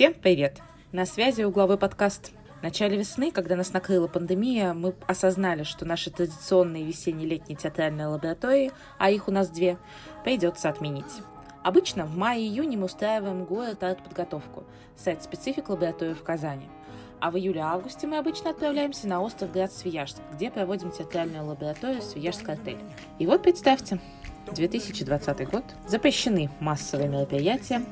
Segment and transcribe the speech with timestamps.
[0.00, 0.62] Всем привет!
[0.92, 2.32] На связи угловой подкаст.
[2.60, 8.72] В начале весны, когда нас накрыла пандемия, мы осознали, что наши традиционные весенне-летние театральные лаборатории,
[8.96, 9.76] а их у нас две,
[10.24, 11.20] придется отменить.
[11.62, 14.64] Обычно в мае-июне мы устраиваем город арт-подготовку,
[14.96, 16.70] сайт специфик лаборатории в Казани.
[17.20, 22.48] А в июле-августе мы обычно отправляемся на остров Град Свияжск, где проводим театральную лабораторию Свияжск
[22.48, 22.78] отель.
[23.18, 24.00] И вот представьте,
[24.50, 27.82] 2020 год, запрещены массовые мероприятия,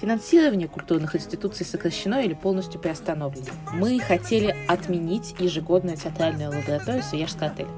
[0.00, 3.46] Финансирование культурных институций сокращено или полностью приостановлено.
[3.72, 7.68] Мы хотели отменить ежегодную театральную лабораторию Свияжский отель.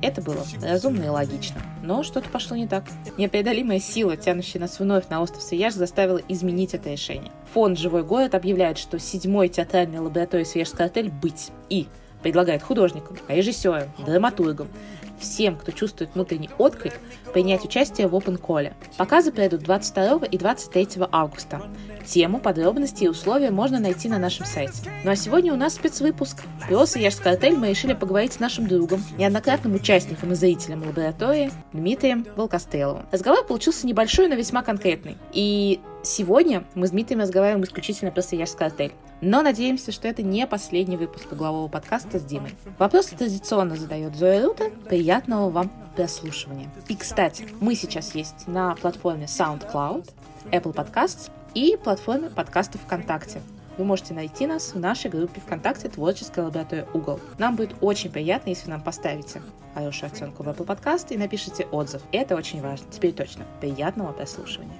[0.00, 1.60] Это было разумно и логично.
[1.82, 2.84] Но что-то пошло не так.
[3.16, 7.32] Непреодолимая сила, тянущая нас вновь на остров Свияж, заставила изменить это решение.
[7.54, 11.88] Фонд «Живой город» объявляет, что седьмой театральной лаборатории Свияжский отель быть и
[12.22, 14.68] предлагает художникам, режиссерам, драматургам,
[15.18, 16.94] всем, кто чувствует внутренний отклик,
[17.32, 18.72] принять участие в Open Call.
[18.96, 21.62] Показы пройдут 22 и 23 августа.
[22.06, 24.90] Тему, подробности и условия можно найти на нашем сайте.
[25.04, 26.42] Ну а сегодня у нас спецвыпуск.
[26.68, 32.26] Про Свияжский отель мы решили поговорить с нашим другом, неоднократным участником и зрителем лаборатории Дмитрием
[32.36, 33.06] Волкостеловым.
[33.10, 35.16] Разговор получился небольшой, но весьма конкретный.
[35.32, 38.92] И сегодня мы с Дмитрием разговариваем исключительно про Свияжский отель.
[39.20, 42.54] Но надеемся, что это не последний выпуск углового подкаста с Димой.
[42.78, 44.70] Вопросы традиционно задает Зоя Рута.
[44.88, 46.70] Приятного вам прослушивания.
[46.88, 50.10] И, кстати, мы сейчас есть на платформе SoundCloud,
[50.50, 53.40] Apple Podcasts и платформе подкастов ВКонтакте.
[53.76, 57.18] Вы можете найти нас в нашей группе ВКонтакте «Творческая лаборатория Угол».
[57.38, 59.42] Нам будет очень приятно, если нам поставите
[59.74, 62.02] хорошую оценку в Apple Podcast и напишите отзыв.
[62.12, 62.86] Это очень важно.
[62.92, 63.44] Теперь точно.
[63.60, 64.78] Приятного прослушивания.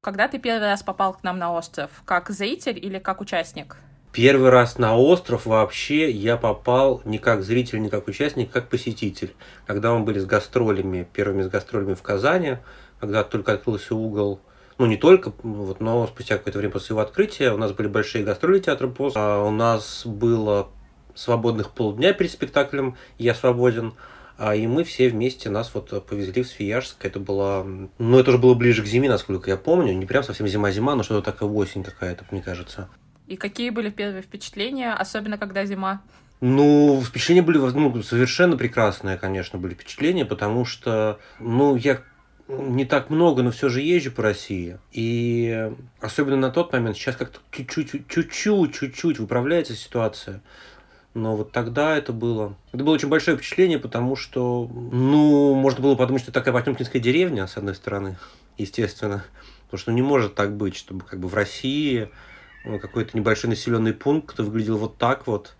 [0.00, 1.90] Когда ты первый раз попал к нам на остров?
[2.04, 3.78] Как зритель или как участник?
[4.12, 9.34] Первый раз на остров вообще я попал не как зритель, не как участник, как посетитель.
[9.66, 12.58] Когда мы были с гастролями, первыми с гастролями в Казани,
[13.00, 14.40] когда только открылся угол,
[14.78, 18.24] ну не только, вот, но спустя какое-то время после его открытия у нас были большие
[18.24, 20.68] гастроли театра ПОС, а у нас было
[21.16, 23.94] свободных полдня перед спектаклем «Я свободен»,
[24.38, 27.04] и мы все вместе нас вот повезли в Свияжск.
[27.04, 27.66] Это было,
[27.98, 29.92] ну, это уже было ближе к зиме, насколько я помню.
[29.94, 32.88] Не прям совсем зима-зима, но что-то такая осень какая-то, мне кажется.
[33.26, 36.02] И какие были первые впечатления, особенно когда зима?
[36.40, 42.00] Ну, впечатления были ну, совершенно прекрасные, конечно, были впечатления, потому что, ну, я
[42.48, 44.78] не так много, но все же езжу по России.
[44.92, 50.40] И особенно на тот момент, сейчас как-то чуть-чуть, чуть-чуть, чуть-чуть выправляется ситуация.
[51.14, 52.54] Но вот тогда это было...
[52.72, 57.46] Это было очень большое впечатление, потому что, ну, можно было подумать, что такая потемкинская деревня,
[57.46, 58.16] с одной стороны,
[58.56, 59.24] естественно.
[59.66, 62.08] Потому что ну, не может так быть, чтобы как бы в России
[62.64, 65.54] ну, какой-то небольшой населенный пункт выглядел вот так вот,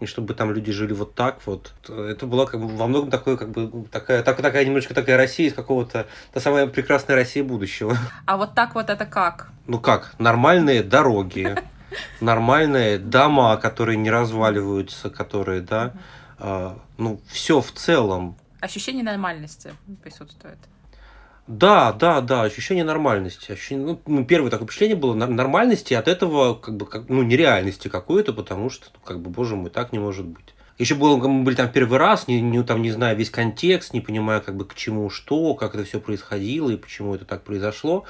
[0.00, 1.72] и чтобы там люди жили вот так вот.
[1.88, 5.48] Это была как бы во многом такое, как бы такая, так, такая немножечко такая Россия
[5.48, 7.96] из какого-то, та самая прекрасная Россия будущего.
[8.26, 9.50] А вот так вот это как?
[9.66, 11.56] Ну как, нормальные дороги,
[12.20, 15.94] нормальные дома, которые не разваливаются, которые, да,
[16.38, 18.36] а, ну, все в целом.
[18.60, 19.72] Ощущение нормальности
[20.02, 20.58] присутствует.
[21.48, 23.52] Да, да, да, ощущение нормальности.
[23.52, 27.88] Ощущение, ну, ну первое такое впечатление было нормальности, от этого как бы как, ну, нереальности
[27.88, 30.54] какой-то, потому что, ну, как бы, боже мой, так не может быть.
[30.76, 34.00] Еще было, мы были там первый раз, не, не, там, не знаю весь контекст, не
[34.00, 38.04] понимая, как бы, к чему что, как это все происходило и почему это так произошло.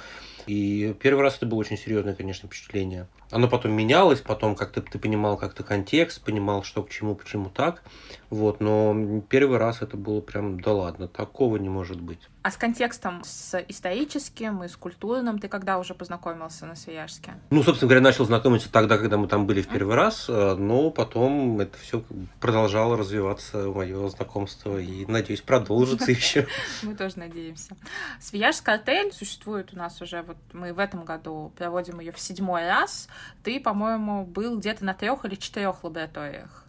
[0.47, 3.07] И первый раз это было очень серьезное, конечно, впечатление.
[3.31, 7.83] Оно потом менялось, потом как-то ты понимал как-то контекст, понимал, что к чему, почему так.
[8.31, 12.21] Вот, но первый раз это было прям, да ладно, такого не может быть.
[12.43, 17.33] А с контекстом, с историческим и с культурным ты когда уже познакомился на Свияжске?
[17.51, 20.91] Ну, собственно говоря, начал знакомиться тогда, когда мы там были в первый раз, э, но
[20.91, 22.03] потом это все
[22.41, 26.47] продолжало развиваться, мое знакомство, и, надеюсь, продолжится еще.
[26.83, 27.77] Мы тоже надеемся.
[28.21, 32.67] Свияжский отель существует у нас уже, вот мы в этом году проводим ее в седьмой
[32.67, 33.09] раз.
[33.43, 36.65] Ты, по-моему, был где-то на трех или четырех лабораториях.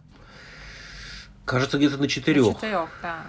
[1.44, 2.46] Кажется, где-то на четырех.
[2.46, 3.22] На четырех, да.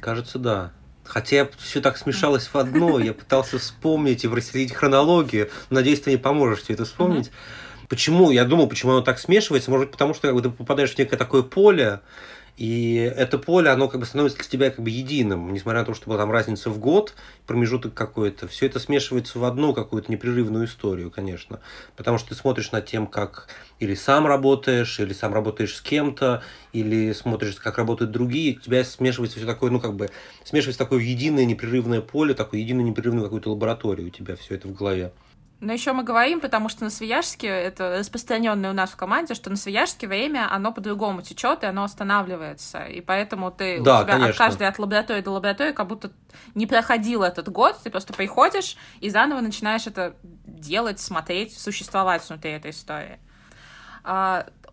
[0.00, 0.72] Кажется, да.
[1.04, 5.50] Хотя все так смешалось в одно, я пытался вспомнить и проследить хронологию.
[5.70, 7.30] Надеюсь, ты мне поможешь все это вспомнить.
[7.88, 8.30] Почему?
[8.30, 9.70] Я думал, почему оно так смешивается.
[9.70, 12.00] Может быть, потому что как бы, ты попадаешь в некое такое поле,
[12.56, 15.94] и это поле, оно как бы становится для тебя как бы единым, несмотря на то,
[15.94, 17.14] что была там разница в год,
[17.46, 21.60] промежуток какой-то, все это смешивается в одну какую-то непрерывную историю, конечно.
[21.96, 23.48] Потому что ты смотришь над тем, как
[23.80, 28.84] или сам работаешь, или сам работаешь с кем-то, или смотришь, как работают другие, у тебя
[28.84, 30.10] смешивается все такое, ну как бы,
[30.44, 34.74] смешивается такое единое непрерывное поле, такое единое непрерывную какую-то лабораторию у тебя все это в
[34.74, 35.12] голове.
[35.64, 39.48] Но еще мы говорим, потому что на Свияжске, это распространенное у нас в команде, что
[39.48, 42.84] на Свияжске время, оно по-другому течет, и оно останавливается.
[42.84, 44.30] И поэтому ты да, у тебя конечно.
[44.30, 46.10] от каждой от лаборатории до лаборатории как будто
[46.54, 52.50] не проходил этот год, ты просто приходишь и заново начинаешь это делать, смотреть, существовать внутри
[52.50, 53.18] этой истории.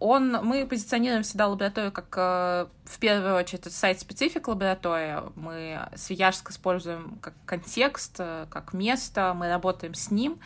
[0.01, 5.23] Он, мы позиционируем всегда лабораторию как, э, в первую очередь, это сайт-специфик лаборатория.
[5.35, 10.39] Мы Свияжск используем как контекст, э, как место, мы работаем с ним.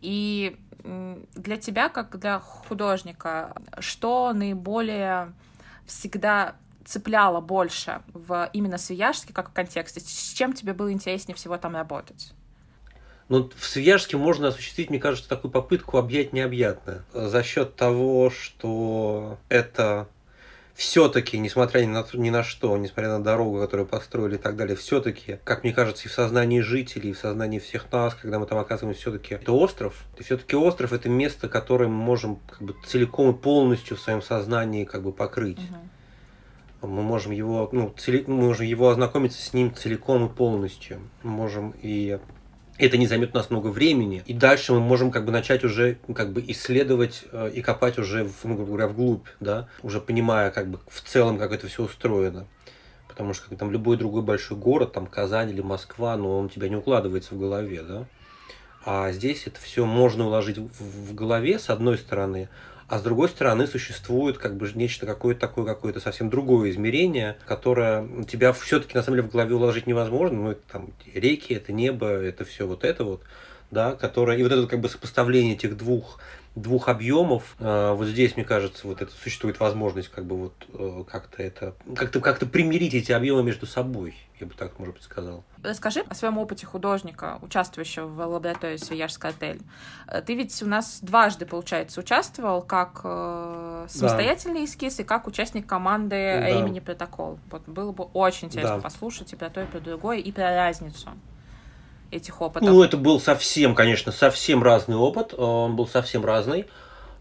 [0.00, 0.56] И
[1.34, 5.32] для тебя, как для художника, что наиболее
[5.86, 6.54] всегда
[6.84, 9.98] цепляло больше в именно Свияжске, как в контексте?
[9.98, 12.32] С чем тебе было интереснее всего там работать?
[13.30, 17.04] Ну, в Свияжске можно осуществить, мне кажется, такую попытку объять необъятное.
[17.14, 20.08] За счет того, что это
[20.74, 24.74] все-таки, несмотря ни на, ни на что, несмотря на дорогу, которую построили и так далее,
[24.74, 28.46] все-таки, как мне кажется, и в сознании жителей, и в сознании всех нас, когда мы
[28.46, 30.06] там оказываемся, все-таки это остров.
[30.18, 34.22] И все-таки остров это место, которое мы можем как бы целиком и полностью в своем
[34.22, 35.60] сознании как бы покрыть.
[36.80, 36.88] Угу.
[36.88, 40.98] Мы можем его, ну, цели, мы можем его ознакомиться с ним целиком и полностью.
[41.22, 42.18] Мы можем и
[42.86, 44.22] это не займет у нас много времени.
[44.26, 48.28] И дальше мы можем как бы начать уже как бы исследовать э, и копать уже,
[48.44, 52.46] ну, грубо говоря, вглубь, да, уже понимая как бы в целом, как это все устроено.
[53.08, 56.48] Потому что как, там любой другой большой город, там Казань или Москва, но он у
[56.48, 58.06] тебя не укладывается в голове, да.
[58.84, 62.48] А здесь это все можно уложить в, в голове, с одной стороны,
[62.90, 68.24] а с другой стороны существует как бы нечто какое-то такое, какое-то совсем другое измерение, которое
[68.24, 70.38] тебя все-таки на самом деле в голове уложить невозможно.
[70.38, 73.22] Ну, это там реки, это небо, это все вот это вот,
[73.70, 74.38] да, которое...
[74.38, 76.20] И вот это как бы сопоставление этих двух
[76.54, 77.56] двух объемов.
[77.58, 81.74] А, вот здесь, мне кажется, вот это существует возможность как бы вот э, как-то это
[81.94, 85.44] как-то как-то примирить эти объемы между собой, я бы так, может быть, сказал.
[85.62, 89.60] Расскажи о своем опыте художника, участвующего в лаборатории «Свияжский отель».
[90.08, 94.64] Э, ты ведь у нас дважды, получается, участвовал как э, самостоятельный да.
[94.64, 96.48] эскиз и как участник команды да.
[96.48, 97.38] имени «Протокол».
[97.50, 98.82] Вот было бы очень интересно да.
[98.82, 101.10] послушать и про то, и про другое, и про разницу
[102.10, 102.68] этих опытов?
[102.68, 105.32] Ну, это был совсем, конечно, совсем разный опыт.
[105.32, 106.66] Э, он был совсем разный.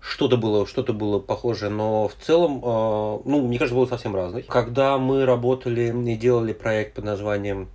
[0.02, 4.44] Что-то было, что-то было похоже, но в целом, э, ну, мне кажется, было совсем разный.
[4.44, 7.70] Когда мы работали и делали проект под названием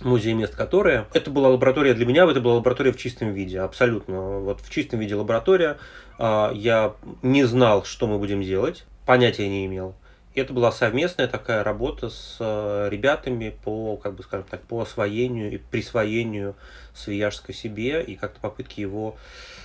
[0.00, 1.06] музей мест, которые.
[1.12, 4.38] Это была лаборатория для меня, это была лаборатория в чистом виде, абсолютно.
[4.40, 5.78] Вот в чистом виде лаборатория.
[6.18, 9.94] Э, я не знал, что мы будем делать, понятия не имел
[10.40, 15.52] это была совместная такая работа с э, ребятами по, как бы скажем так, по освоению
[15.52, 16.56] и присвоению
[16.94, 19.16] Свияжска себе и как-то попытки его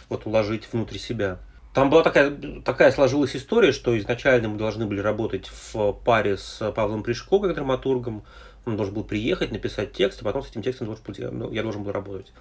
[0.09, 1.39] вот уложить внутрь себя.
[1.73, 2.35] Там была такая,
[2.65, 7.53] такая сложилась история, что изначально мы должны были работать в паре с Павлом Пришко, как
[7.53, 8.23] драматургом.
[8.65, 10.95] Он должен был приехать, написать текст, а потом с этим текстом
[11.31, 12.31] ну, я должен был работать.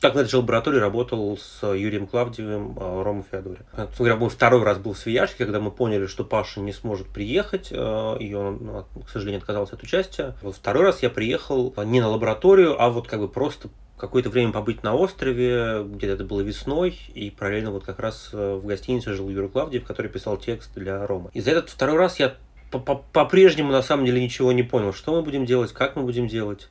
[0.00, 3.60] Так на этой лаборатории работал с Юрием Клавдиевым, а, Ромой Феодоре.
[3.98, 7.70] Говоря, мой второй раз был в Свияжске, когда мы поняли, что Паша не сможет приехать,
[7.72, 10.34] а, и он, к сожалению, отказался от участия.
[10.42, 14.52] Вот второй раз я приехал не на лабораторию, а вот как бы просто какое-то время
[14.52, 19.14] побыть на острове, где-то это было весной, и параллельно вот как раз э, в гостинице
[19.14, 21.30] жил Юрий Клавдиев, который писал текст для Ромы.
[21.32, 22.34] И за этот второй раз я
[22.70, 26.68] по-прежнему на самом деле ничего не понял, что мы будем делать, как мы будем делать.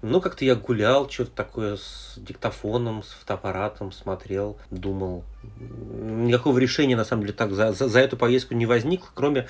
[0.00, 5.24] Ну, как-то я гулял, что-то такое с диктофоном, с фотоаппаратом, смотрел, думал.
[5.58, 9.48] Никакого решения, на самом деле, так за, за, за эту поездку не возникло, кроме,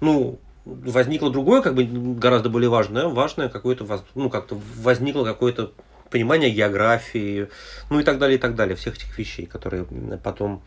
[0.00, 5.72] ну, возникло другое, как бы гораздо более важное, важное какое-то, ну, как-то возникло какое-то
[6.10, 7.48] понимание географии,
[7.90, 9.86] ну и так далее, и так далее, всех этих вещей, которые
[10.22, 10.62] потом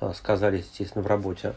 [0.00, 1.54] а, сказались, естественно, в работе.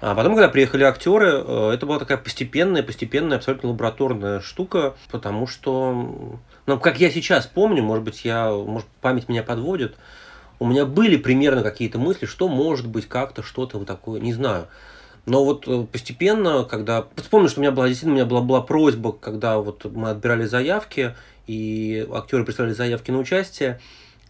[0.00, 5.46] А потом, когда приехали актеры, э, это была такая постепенная, постепенная, абсолютно лабораторная штука, потому
[5.48, 9.96] что, ну, как я сейчас помню, может быть, я, может, память меня подводит,
[10.60, 14.68] у меня были примерно какие-то мысли, что может быть как-то что-то вот такое, не знаю.
[15.26, 17.06] Но вот э, постепенно, когда...
[17.16, 20.46] Вспомню, что у меня была действительно у меня была, была просьба, когда вот мы отбирали
[20.46, 21.16] заявки,
[21.48, 23.80] и актеры прислали заявки на участие,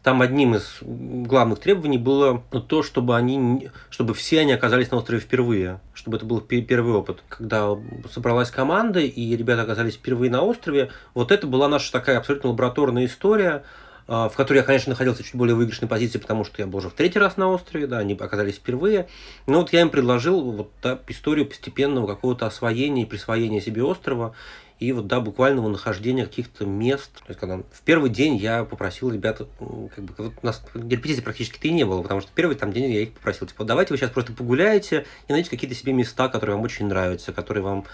[0.08, 5.20] там одним из главных требований было то, чтобы они, чтобы все они оказались на острове
[5.20, 7.22] впервые, чтобы это был первый опыт.
[7.28, 7.76] Когда
[8.10, 13.04] собралась команда и ребята оказались впервые на острове, вот это была наша такая абсолютно лабораторная
[13.04, 13.64] история,
[14.06, 16.78] а, в которой я, конечно, находился в чуть более выигрышной позиции, потому что я был
[16.78, 19.08] уже в третий раз на острове, да, они оказались впервые.
[19.46, 24.34] Но вот я им предложил вот да, историю постепенного какого-то освоения и присвоения себе острова
[24.78, 27.12] и вот, да, буквального нахождения каких-то мест.
[27.14, 31.20] То есть, когда в первый день я попросил ребят, как бы, вот у нас репетиции
[31.20, 33.98] практически и не было, потому что первый там день я их попросил, типа, давайте вы
[33.98, 37.86] сейчас просто погуляете и найдите какие-то себе места, которые вам очень нравятся, которые вам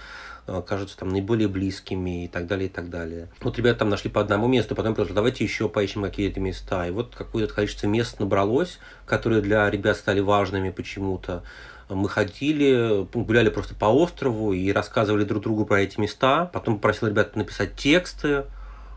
[0.46, 3.28] э, кажутся там наиболее близкими и так далее, и так далее.
[3.40, 6.86] Вот ребята там нашли по одному месту, потом просто давайте еще поищем какие-то места.
[6.86, 11.44] И вот какое-то количество мест набралось, которые для ребят стали важными почему-то
[11.88, 16.46] мы ходили, гуляли просто по острову и рассказывали друг другу про эти места.
[16.46, 18.44] Потом попросил ребят написать тексты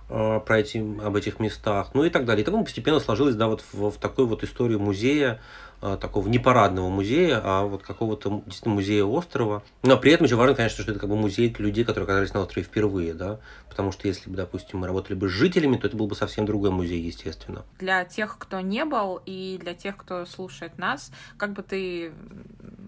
[0.10, 2.44] э, про эти, об этих местах, ну и так далее.
[2.44, 5.40] И так он постепенно сложилось, да, вот в, в такую вот историю музея,
[5.80, 9.62] а, такого не парадного музея, а вот какого-то действительно музея острова.
[9.84, 12.42] Но при этом еще важно, конечно, что это как бы музей людей, которые оказались на
[12.42, 15.96] острове впервые, да, потому что если бы, допустим, мы работали бы с жителями, то это
[15.96, 17.64] был бы совсем другой музей, естественно.
[17.78, 22.12] Для тех, кто не был, и для тех, кто слушает нас, как бы ты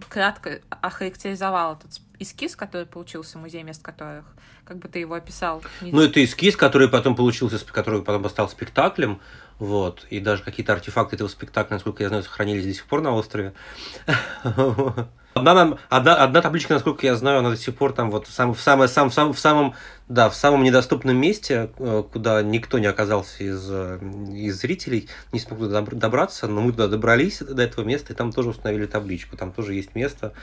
[0.08, 4.26] кратко охарактеризовал этот эскиз, который получился, музей мест которых,
[4.66, 5.64] как бы ты его описал?
[5.82, 9.20] Ну, это эскиз, который потом получился, который потом стал спектаклем,
[9.60, 10.06] вот.
[10.10, 13.54] И даже какие-то артефакты этого спектакля, насколько я знаю, сохранились до сих пор на острове.
[15.36, 18.32] Одна, нам, одна, одна табличка, насколько я знаю, она до сих пор там вот в,
[18.32, 19.76] сам, в, самое, сам, сам, в самом
[20.10, 24.00] да, в самом недоступном месте, э, куда никто не оказался из, э,
[24.34, 28.34] из зрителей, не смог туда добраться, но мы туда добрались до этого места, и там
[28.34, 29.38] тоже установили табличку.
[29.38, 30.34] Там тоже есть место,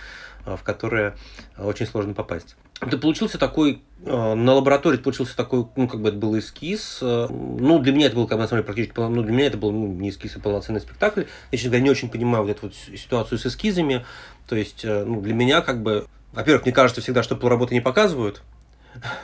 [0.46, 1.16] в которое
[1.58, 2.56] очень сложно попасть.
[2.80, 6.98] Это получился такой, на лаборатории получился такой, ну, как бы это был эскиз.
[7.00, 9.56] Ну, для меня это был, как бы, на самом деле, практически, ну, для меня это
[9.56, 11.22] был ну, не эскиз, а полноценный спектакль.
[11.50, 14.04] Я, честно говоря, не очень понимаю вот эту вот ситуацию с эскизами.
[14.46, 18.42] То есть, ну, для меня, как бы, во-первых, мне кажется всегда, что полработы не показывают,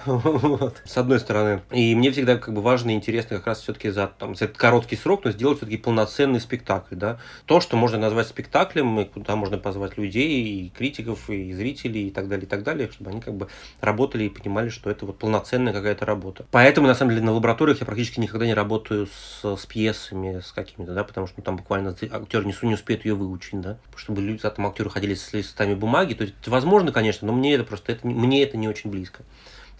[0.07, 0.81] вот.
[0.85, 1.62] С одной стороны.
[1.71, 4.57] И мне всегда как бы важно и интересно как раз все-таки за, там, за этот
[4.57, 6.97] короткий срок, но сделать все-таки полноценный спектакль.
[6.97, 7.19] Да?
[7.47, 12.11] То, что можно назвать спектаклем, и куда можно позвать людей, и критиков, и зрителей, и
[12.11, 13.49] так далее, и так далее, чтобы они как бы
[13.81, 16.47] работали и понимали, что это вот полноценная какая-то работа.
[16.50, 20.52] Поэтому, на самом деле, на лабораториях я практически никогда не работаю с, с пьесами, с
[20.52, 24.23] какими-то, да, потому что ну, там буквально актер не, не успеет ее выучить, да, чтобы
[24.23, 27.93] люди, там актеры ходили с листами бумаги, то есть возможно, конечно, но мне это просто,
[27.93, 29.23] это, мне это не очень близко.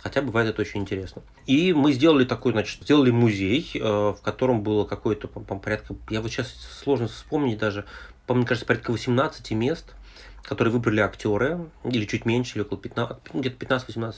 [0.03, 1.23] Хотя бывает это очень интересно.
[1.47, 6.21] И мы сделали такой, значит, сделали музей, э, в котором было какое-то, по порядка, я
[6.21, 7.85] вот сейчас сложно вспомнить даже,
[8.27, 9.95] по мне кажется, порядка 18 мест,
[10.43, 14.15] которые выбрали актеры, или чуть меньше, или около 15, ну, где-то 15-18,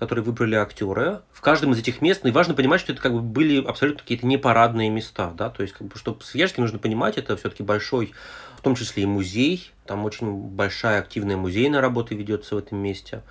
[0.00, 1.20] которые выбрали актеры.
[1.32, 4.02] В каждом из этих мест, ну, и важно понимать, что это как бы были абсолютно
[4.02, 8.14] какие-то непарадные места, да, то есть, как бы, чтобы свежки нужно понимать, это все-таки большой,
[8.56, 13.22] в том числе и музей, там очень большая активная музейная работа ведется в этом месте.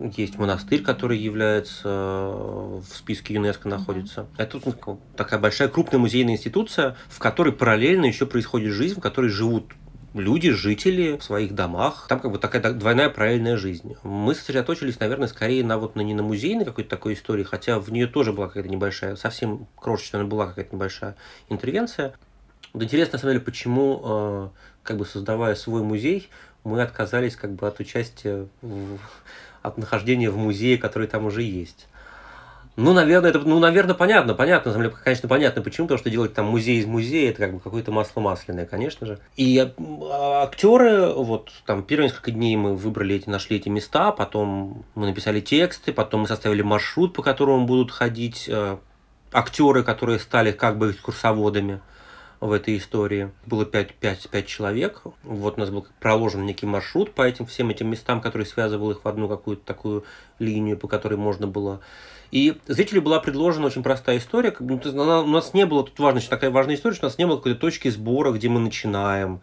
[0.00, 4.26] Есть монастырь, который является э, в списке ЮНЕСКО находится.
[4.36, 4.60] Это
[5.16, 9.72] такая большая крупная музейная институция, в которой параллельно еще происходит жизнь, в которой живут
[10.14, 12.06] люди, жители в своих домах.
[12.08, 13.96] Там как бы такая двойная параллельная жизнь.
[14.02, 17.90] Мы сосредоточились, наверное, скорее на вот на не на музейной какой-то такой истории, хотя в
[17.90, 21.16] нее тоже была какая-то небольшая, совсем крошечная, была какая-то небольшая
[21.48, 22.14] интервенция.
[22.72, 24.48] Вот интересно, на самом деле, почему, э,
[24.82, 26.28] как бы создавая свой музей,
[26.64, 28.98] мы отказались как бы от участия в
[29.64, 31.88] от нахождения в музее, который там уже есть.
[32.76, 36.34] Ну, наверное, это, ну, наверное, понятно, понятно, на деле, конечно, понятно, почему, потому что делать
[36.34, 39.20] там музей из музея, это как бы какое-то масло масляное, конечно же.
[39.36, 44.84] И а, актеры, вот там первые несколько дней мы выбрали эти, нашли эти места, потом
[44.96, 48.76] мы написали тексты, потом мы составили маршрут, по которому будут ходить э,
[49.32, 51.80] актеры, которые стали как бы экскурсоводами
[52.46, 53.30] в этой истории.
[53.46, 55.02] Было 5, 5, 5 человек.
[55.22, 59.04] Вот у нас был проложен некий маршрут по этим всем этим местам, который связывал их
[59.04, 60.04] в одну какую-то такую
[60.38, 61.80] линию, по которой можно было
[62.30, 64.52] и зрителю была предложена очень простая история.
[64.58, 67.36] Ну, у нас не было, тут важно, такая важная история, что у нас не было
[67.36, 69.40] какой-то точки сбора, где мы начинаем.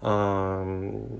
[0.00, 0.64] А,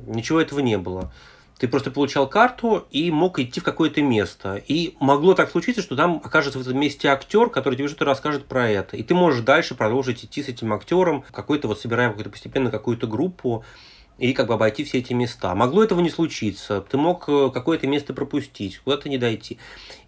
[0.07, 1.13] ничего этого не было.
[1.61, 4.62] Ты просто получал карту и мог идти в какое-то место.
[4.67, 8.47] И могло так случиться, что там окажется в этом месте актер, который тебе что-то расскажет
[8.47, 8.97] про это.
[8.97, 13.07] И ты можешь дальше продолжить идти с этим актером, какой-то вот собираем какую-то постепенно какую-то
[13.07, 13.62] группу
[14.17, 15.55] и как бы обойти все эти места.
[15.55, 16.81] Могло этого не случиться.
[16.81, 19.59] Ты мог э, какое-то место пропустить, куда-то не дойти.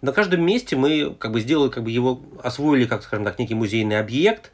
[0.01, 3.53] На каждом месте мы как бы сделали, как бы его освоили, как скажем так, некий
[3.53, 4.51] музейный объект.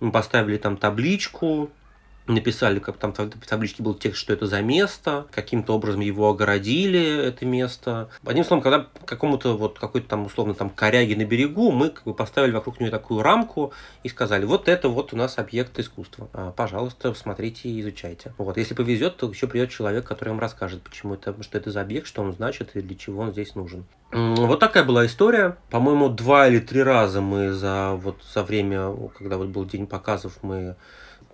[0.00, 1.70] Мы поставили там табличку,
[2.26, 7.26] написали, как там в табличке был текст, что это за место, каким-то образом его огородили,
[7.26, 8.08] это место.
[8.24, 12.14] Одним словом, когда какому-то вот какой-то там условно там коряги на берегу, мы как бы
[12.14, 16.28] поставили вокруг нее такую рамку и сказали, вот это вот у нас объект искусства.
[16.32, 18.32] А, пожалуйста, смотрите и изучайте.
[18.38, 21.82] Вот, если повезет, то еще придет человек, который вам расскажет, почему это, что это за
[21.82, 23.84] объект, что он значит и для чего он здесь нужен.
[24.12, 25.56] Вот такая была история.
[25.70, 30.38] По-моему, два или три раза мы за вот за время, когда вот был день показов,
[30.42, 30.76] мы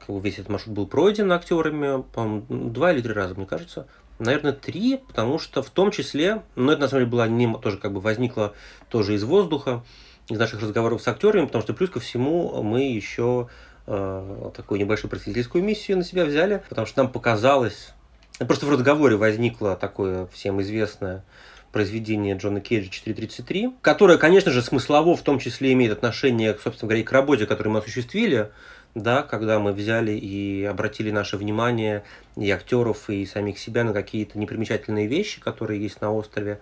[0.09, 3.87] весь этот маршрут был пройден актерами, по два или три раза, мне кажется.
[4.19, 7.79] Наверное, три, потому что в том числе, ну, это на самом деле было не, тоже
[7.79, 8.55] как бы возникло
[8.91, 9.83] тоже из воздуха,
[10.29, 13.49] из наших разговоров с актерами, потому что плюс ко всему мы еще
[13.87, 17.95] э, такую небольшую просветительскую миссию на себя взяли, потому что нам показалось,
[18.39, 21.25] просто в разговоре возникло такое всем известное
[21.73, 27.01] произведение Джона Кейджа 4.33, которое, конечно же, смыслово в том числе имеет отношение, собственно говоря,
[27.01, 28.51] и к работе, которую мы осуществили,
[28.95, 32.03] да, когда мы взяли и обратили наше внимание
[32.37, 36.61] и актеров, и самих себя на какие-то непримечательные вещи, которые есть на острове.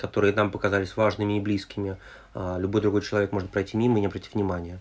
[0.00, 1.96] которые нам показались важными и близкими.
[2.34, 4.80] А любой другой человек может пройти мимо и не обратить внимания.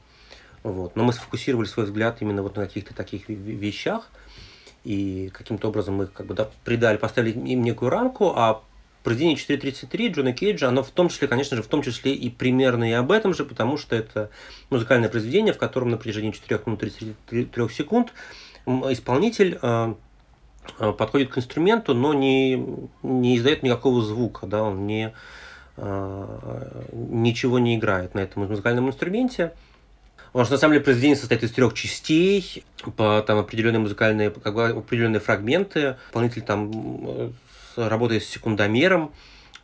[0.64, 0.96] Вот.
[0.96, 4.10] Но мы сфокусировали свой взгляд именно вот на каких-то таких вещах,
[4.86, 8.62] и каким-то образом мы как бы да, придали, поставили им некую рамку, а
[9.04, 12.90] произведение 4.33 Джона Кейджа, оно в том числе, конечно же, в том числе и примерно
[12.90, 14.30] и об этом же, потому что это
[14.70, 18.14] музыкальное произведение, в котором на протяжении 4 минут 33 секунд
[18.66, 19.94] исполнитель э,
[20.80, 22.56] э, подходит к инструменту, но не,
[23.04, 25.14] не издает никакого звука, да, он не,
[25.78, 29.54] э, ничего не играет на этом музыкальном инструменте.
[30.28, 32.64] Потому что на самом деле произведение состоит из трех частей,
[32.96, 35.96] по, там определенные музыкальные, как бы, определенные фрагменты.
[36.10, 37.34] Исполнитель там
[37.76, 39.12] работает с секундомером,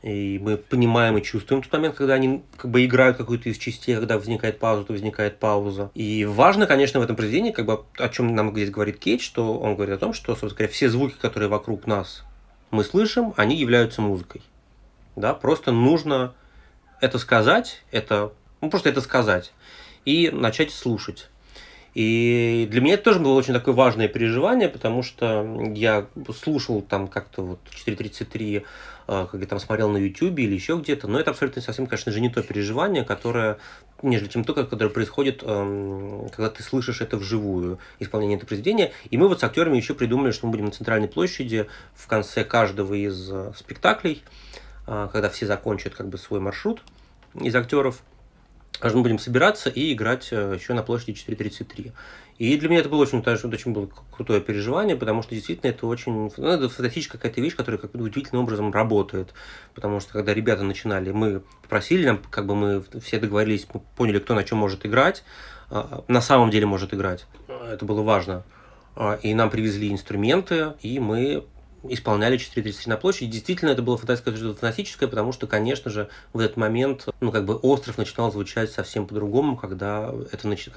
[0.02, 3.96] и мы понимаем и чувствуем тот момент, когда они как бы играют какую-то из частей,
[3.96, 5.90] когда возникает пауза, то возникает пауза.
[5.96, 9.58] И важно, конечно, в этом произведении, как бы, о чем нам здесь говорит Кейдж, что
[9.58, 12.24] он говорит о том, что, собственно говоря, все звуки, которые вокруг нас
[12.70, 14.42] мы слышим, они являются музыкой.
[15.16, 16.36] Да, просто нужно
[17.02, 18.32] это сказать, это,
[18.62, 19.54] ну, просто это сказать
[20.04, 21.30] и начать слушать.
[21.96, 27.08] И для меня это тоже было очень такое важное переживание, потому что я слушал там
[27.08, 28.64] как-то вот 4.33,
[29.08, 32.12] э, как я там смотрел на YouTube или еще где-то, но это абсолютно совсем, конечно
[32.12, 33.60] же, не то переживание, которое,
[34.02, 38.92] нежели чем то, которое происходит, эм, когда ты слышишь это вживую, исполнение этого произведения.
[39.10, 42.44] И мы вот с актерами еще придумали, что мы будем на центральной площади в конце
[42.44, 44.22] каждого из э, спектаклей,
[44.86, 46.82] э, когда все закончат как бы свой маршрут
[47.36, 48.02] из актеров,
[48.84, 51.92] мы будем собираться и играть э, еще на площади 4.33.
[52.38, 55.88] И для меня это было очень, тоже, очень было крутое переживание, потому что действительно это
[55.88, 59.34] очень ну, это фантастическая какая-то вещь, которая как удивительным образом работает.
[59.74, 64.20] Потому что когда ребята начинали, мы попросили, нам, как бы мы все договорились, мы поняли,
[64.20, 65.24] кто на чем может играть,
[65.70, 67.26] а, на самом деле может играть.
[67.48, 68.44] Это было важно.
[68.98, 71.46] А, и нам привезли инструменты, и мы
[71.90, 73.32] исполняли 4.33 на площади.
[73.32, 77.98] Действительно, это было фантастическое, потому что, конечно же, в этот момент, ну, как бы остров
[77.98, 80.70] начинал звучать совсем по-другому, когда это нач...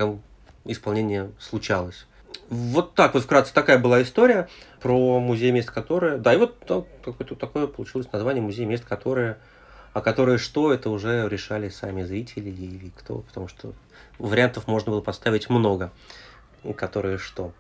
[0.65, 2.07] исполнение случалось.
[2.51, 4.49] Вот так вот вкратце такая была история
[4.81, 6.19] про музей мест, которые...
[6.19, 6.57] Да, и вот
[7.05, 9.39] какое-то такое получилось название музей мест, которые...
[9.95, 13.73] А которые что, это уже решали сами зрители или кто, потому что
[14.19, 15.91] вариантов можно было поставить много,
[16.77, 17.53] которые что.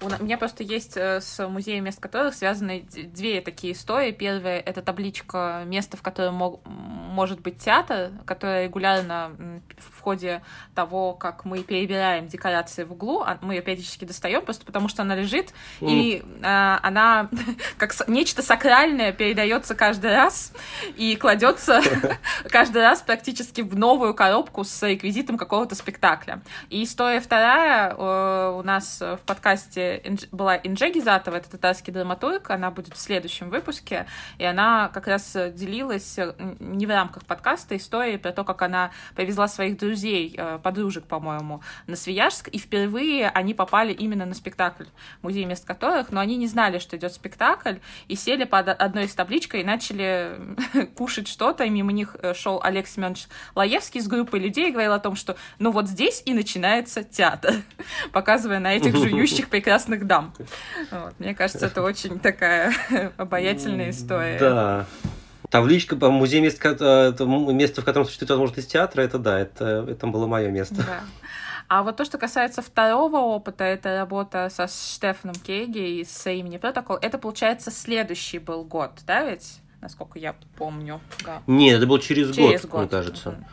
[0.00, 4.12] У меня просто есть э, с музеем мест которых связаны две такие истории.
[4.12, 9.32] Первая— это табличка места, в котором мог, может быть театр, которая регулярно
[9.78, 10.42] в ходе
[10.74, 15.02] того, как мы перебираем декорации в углу, а мы ее периодически достаем, просто потому что
[15.02, 15.88] она лежит, mm.
[15.88, 17.28] и а, она
[17.76, 20.52] как нечто сакральное передается каждый раз
[20.96, 21.80] и кладется
[22.50, 26.42] каждый раз практически в новую коробку с реквизитом какого-то спектакля.
[26.70, 29.71] И история вторая э, у нас в подкасте
[30.32, 34.06] была Инже Гизатова, это татарский драматург, она будет в следующем выпуске,
[34.38, 38.90] и она как раз делилась э, не в рамках подкаста историей про то, как она
[39.14, 44.84] повезла своих друзей, э, подружек, по-моему, на Свияжск, и впервые они попали именно на спектакль
[45.22, 47.76] «Музей мест которых», но они не знали, что идет спектакль,
[48.08, 50.38] и сели под одной из табличкой и начали
[50.96, 54.92] кушать что-то, и мимо них э, шел Олег Семенович Лаевский с группой людей и говорил
[54.92, 57.54] о том, что ну вот здесь и начинается театр,
[58.12, 60.34] показывая на этих жующих прекрасных дам.
[60.90, 61.14] Вот.
[61.20, 62.74] Мне кажется, это очень такая
[63.16, 64.38] обаятельная история.
[64.38, 64.86] Да.
[65.50, 67.12] Табличка по музей мест, э,
[67.52, 70.76] место, в котором существует возможность театра, это да, это, это было мое место.
[70.76, 71.00] Да.
[71.68, 76.58] А вот то, что касается второго опыта, это работа со Штефаном Кейги и с именем
[76.58, 79.60] протокол, это, получается, следующий был год, да, ведь?
[79.80, 81.00] Насколько я помню.
[81.24, 81.42] Да.
[81.46, 83.28] Нет, это был через, через год, год, мне кажется.
[83.30, 83.44] Угу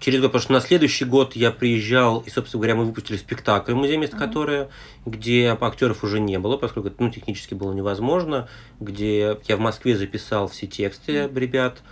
[0.00, 3.74] через год, потому что на следующий год я приезжал, и, собственно говоря, мы выпустили спектакль
[3.74, 4.18] «Музей мест, mm-hmm.
[4.18, 4.68] которые»,
[5.06, 8.48] где актеров уже не было, поскольку это ну, технически было невозможно,
[8.80, 11.38] где я в Москве записал все тексты mm-hmm.
[11.38, 11.82] ребят,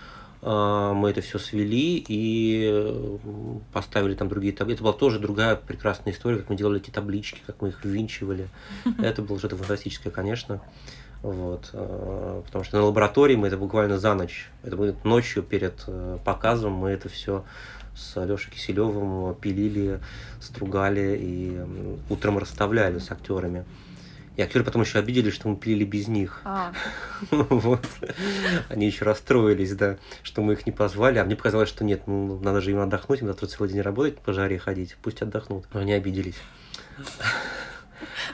[0.40, 3.18] а, мы это все свели и
[3.72, 4.78] поставили там другие таблички.
[4.78, 8.48] Это была тоже другая прекрасная история, как мы делали эти таблички, как мы их ввинчивали.
[8.98, 10.62] Это было что-то фантастическое, конечно.
[11.22, 15.82] Вот, а, потому что на лаборатории мы это буквально за ночь, это будет ночью перед
[15.88, 17.42] э, показом, мы это все
[17.98, 20.00] с Алешей Киселевым пилили,
[20.40, 21.60] стругали и
[22.08, 23.64] утром расставляли с актерами.
[24.36, 26.42] И актеры потом еще обиделись, что мы пилили без них.
[26.44, 26.72] А.
[27.32, 27.84] вот.
[28.68, 31.18] Они еще расстроились, да, что мы их не позвали.
[31.18, 34.20] А мне показалось, что нет, ну, надо же им отдохнуть, им завтра целый день работать,
[34.20, 34.96] по жаре ходить.
[35.02, 35.66] Пусть отдохнут.
[35.72, 36.36] Но они обиделись.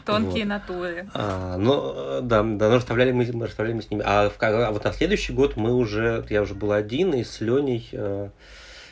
[0.05, 0.49] Тонкие вот.
[0.51, 1.09] натуры.
[1.15, 4.03] А, ну, да, да, но расставляли мы, мы расставляли мы с ними.
[4.05, 7.41] А, в, а вот на следующий год мы уже, я уже был один, и с
[7.41, 8.29] Леней э,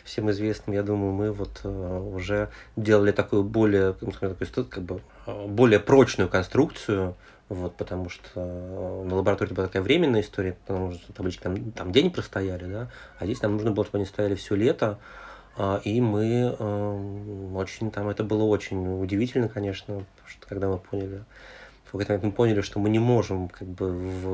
[0.05, 5.01] всем известным, я думаю, мы вот э, уже делали такую более, ну, такой, как бы,
[5.27, 7.15] э, более прочную конструкцию
[7.53, 8.41] вот, потому что
[9.05, 13.27] на лаборатории была такая временная история, потому что таблички там, там день простояли, да, а
[13.27, 14.99] здесь нам нужно было, чтобы они стояли все лето,
[15.57, 21.25] а, и мы э, очень там, это было очень удивительно, конечно, что когда мы поняли,
[21.93, 23.91] в какой-то мы поняли, что мы не можем как бы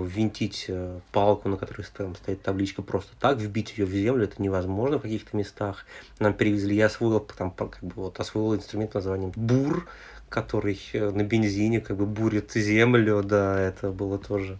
[0.06, 4.40] ввинтить э, палку, на которой там стоит табличка, просто так, вбить ее в землю, это
[4.40, 5.84] невозможно в каких-то местах.
[6.20, 9.88] Нам перевезли, я освоил, там, как бы вот освоил инструмент названием бур,
[10.28, 14.58] который э, на бензине как бы бурит землю, да, это было тоже.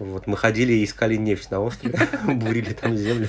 [0.00, 3.28] Вот, мы ходили и искали нефть на острове, бурили там землю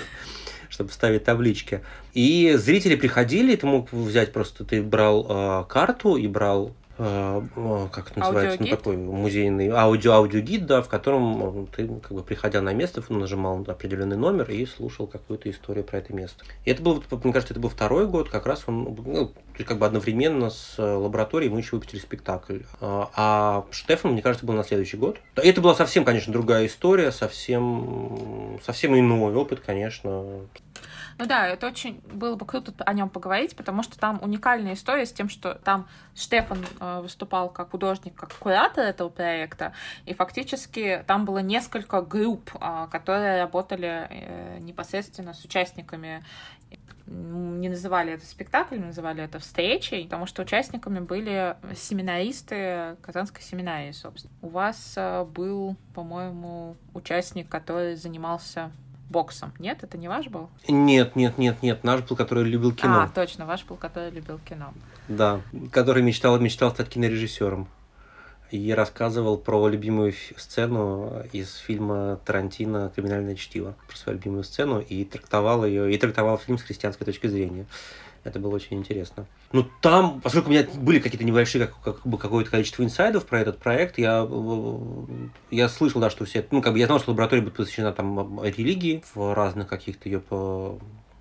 [0.69, 1.81] чтобы ставить таблички.
[2.13, 8.19] И зрители приходили, ты мог взять просто, ты брал э, карту и брал как это
[8.19, 13.03] называется, ну, такой музейный аудио аудиогид, да, в котором ты, как бы, приходя на место,
[13.09, 16.43] нажимал определенный номер и слушал какую-то историю про это место.
[16.65, 19.31] И это был, мне кажется, это был второй год, как раз он, ну,
[19.65, 22.59] как бы одновременно с э, лабораторией мы еще выпустили спектакль.
[22.81, 25.17] А Штефан, мне кажется, был на следующий год.
[25.35, 30.25] Это была совсем, конечно, другая история, совсем, совсем иной опыт, конечно.
[31.19, 35.05] Ну да, это очень было бы круто о нем поговорить, потому что там уникальная история
[35.05, 39.73] с тем, что там Штефан э, выступал как художник, как куратор этого проекта,
[40.05, 46.23] и фактически там было несколько групп, э, которые работали э, непосредственно с участниками
[47.07, 54.33] не называли это спектаклем, называли это встречей, потому что участниками были семинаристы Казанской семинарии, собственно.
[54.41, 54.97] У вас
[55.33, 58.71] был, по-моему, участник, который занимался
[59.09, 59.53] боксом.
[59.59, 60.49] Нет, это не ваш был?
[60.67, 61.83] Нет, нет, нет, нет.
[61.83, 63.03] Наш был, который любил кино.
[63.03, 64.73] А, точно, ваш был, который любил кино.
[65.07, 65.41] Да,
[65.71, 67.67] который мечтал, мечтал стать кинорежиссером.
[68.49, 73.75] И рассказывал про любимую сцену из фильма Тарантино «Криминальное чтиво».
[73.87, 77.65] Про свою любимую сцену и трактовал ее, и трактовал фильм с христианской точки зрения.
[78.27, 79.25] Это было очень интересно.
[79.53, 83.39] Ну, там, поскольку у меня были какие-то небольшие, как, как бы какое-то количество инсайдов про
[83.39, 84.27] этот проект, я,
[85.49, 88.43] я слышал, да, что все, ну, как бы я знал, что лаборатория будет посвящена там
[88.43, 90.21] религии в разных каких-то ее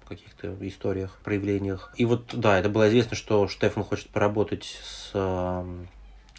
[0.09, 1.93] каких-то историях, проявлениях.
[1.97, 5.13] И вот, да, это было известно, что Штефан хочет поработать с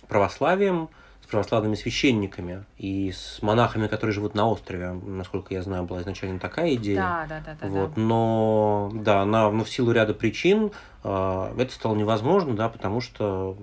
[0.08, 0.90] православием,
[1.30, 4.92] православными священниками и с монахами, которые живут на острове.
[4.92, 6.98] Насколько я знаю, была изначально такая идея.
[6.98, 7.58] Да, да, да.
[7.62, 8.02] да вот, да.
[8.02, 10.72] Но да, на, но в силу ряда причин
[11.04, 13.58] э, это стало невозможно, да, потому что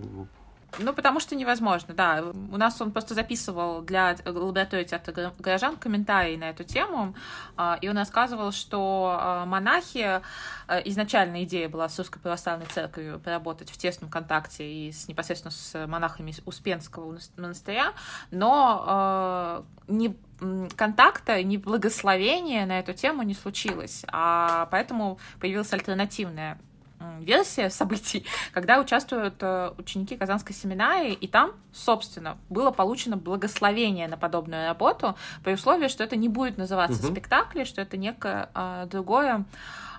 [0.79, 2.23] ну, потому что невозможно, да.
[2.23, 7.15] У нас он просто записывал для лаборатории театра горожан комментарии на эту тему,
[7.57, 10.21] а, и он рассказывал, что а, монахи,
[10.67, 15.53] а, изначально идея была с Русской Православной Церковью поработать в тесном контакте и с, непосредственно
[15.53, 17.93] с монахами Успенского монастыря,
[18.31, 20.17] но не
[20.77, 26.59] контакта, ни благословения на эту тему не случилось, а поэтому появилась альтернативная
[27.21, 34.17] версия событий, когда участвуют э, ученики Казанской семинарии, и там, собственно, было получено благословение на
[34.17, 37.12] подобную работу, при условии, что это не будет называться угу.
[37.12, 39.45] спектаклем, что это некое а, другое,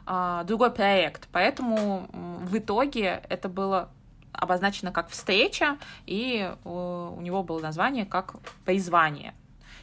[0.05, 1.27] а, другой проект.
[1.31, 3.89] Поэтому в итоге это было
[4.31, 9.33] обозначено как встреча, и у него было название как призвание.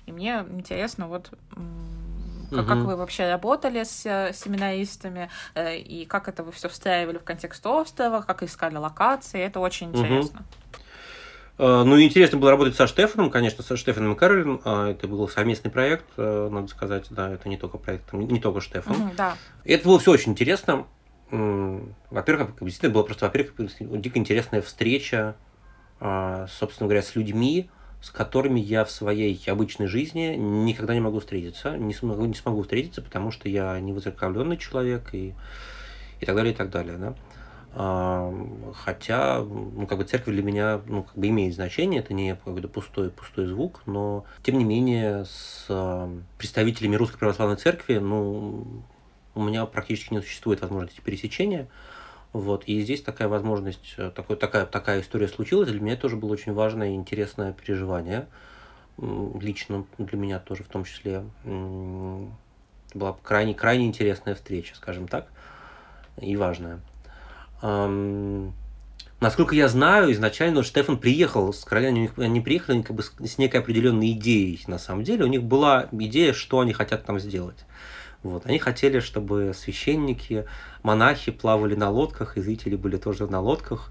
[0.06, 1.30] И мне интересно вот
[2.52, 7.18] как, как вы вообще работали с э, семинаристами, э, и как это вы все встраивали
[7.18, 10.44] в контекст острова, как искали локации, это очень интересно.
[11.58, 14.60] Э, ну, интересно было работать со Штефаном, конечно, со Штефаном и Каролин.
[14.64, 18.94] Это был совместный проект, надо сказать, да, это не только проект, не только Штефан.
[18.94, 19.36] Угу, да.
[19.64, 20.86] Это было все очень интересно.
[21.30, 25.36] Во-первых, действительно было просто, во-первых, дико интересная встреча,
[25.98, 27.70] собственно говоря, с людьми,
[28.02, 32.62] с которыми я в своей обычной жизни никогда не могу встретиться, не смогу, не смогу
[32.62, 35.34] встретиться, потому что я не высокообленный человек и,
[36.20, 36.98] и так далее, и так далее.
[36.98, 37.14] Да?
[37.74, 38.34] А,
[38.74, 42.68] хотя, ну, как бы церковь для меня, ну, как бы имеет значение, это не какой-то
[42.68, 45.66] пустой, пустой звук, но, тем не менее, с
[46.38, 48.66] представителями Русской Православной Церкви, ну,
[49.36, 51.68] у меня практически не существует возможности пересечения.
[52.32, 55.68] Вот, и здесь такая возможность, э, такой, такая, такая история случилась.
[55.70, 58.26] Для меня тоже было очень важное и интересное переживание.
[58.98, 61.24] Лично для меня тоже в том числе.
[61.44, 65.28] Была крайне, крайне интересная встреча, скажем так,
[66.20, 66.80] и важная.
[69.20, 74.12] Насколько я знаю, изначально Штефан приехал с короля, они приехали как бы с некой определенной
[74.12, 75.24] идеей, на самом деле.
[75.24, 77.64] У них была идея, что они хотят там сделать.
[78.22, 78.46] Вот.
[78.46, 80.46] Они хотели, чтобы священники,
[80.82, 83.90] монахи плавали на лодках, и зрители были тоже на лодках.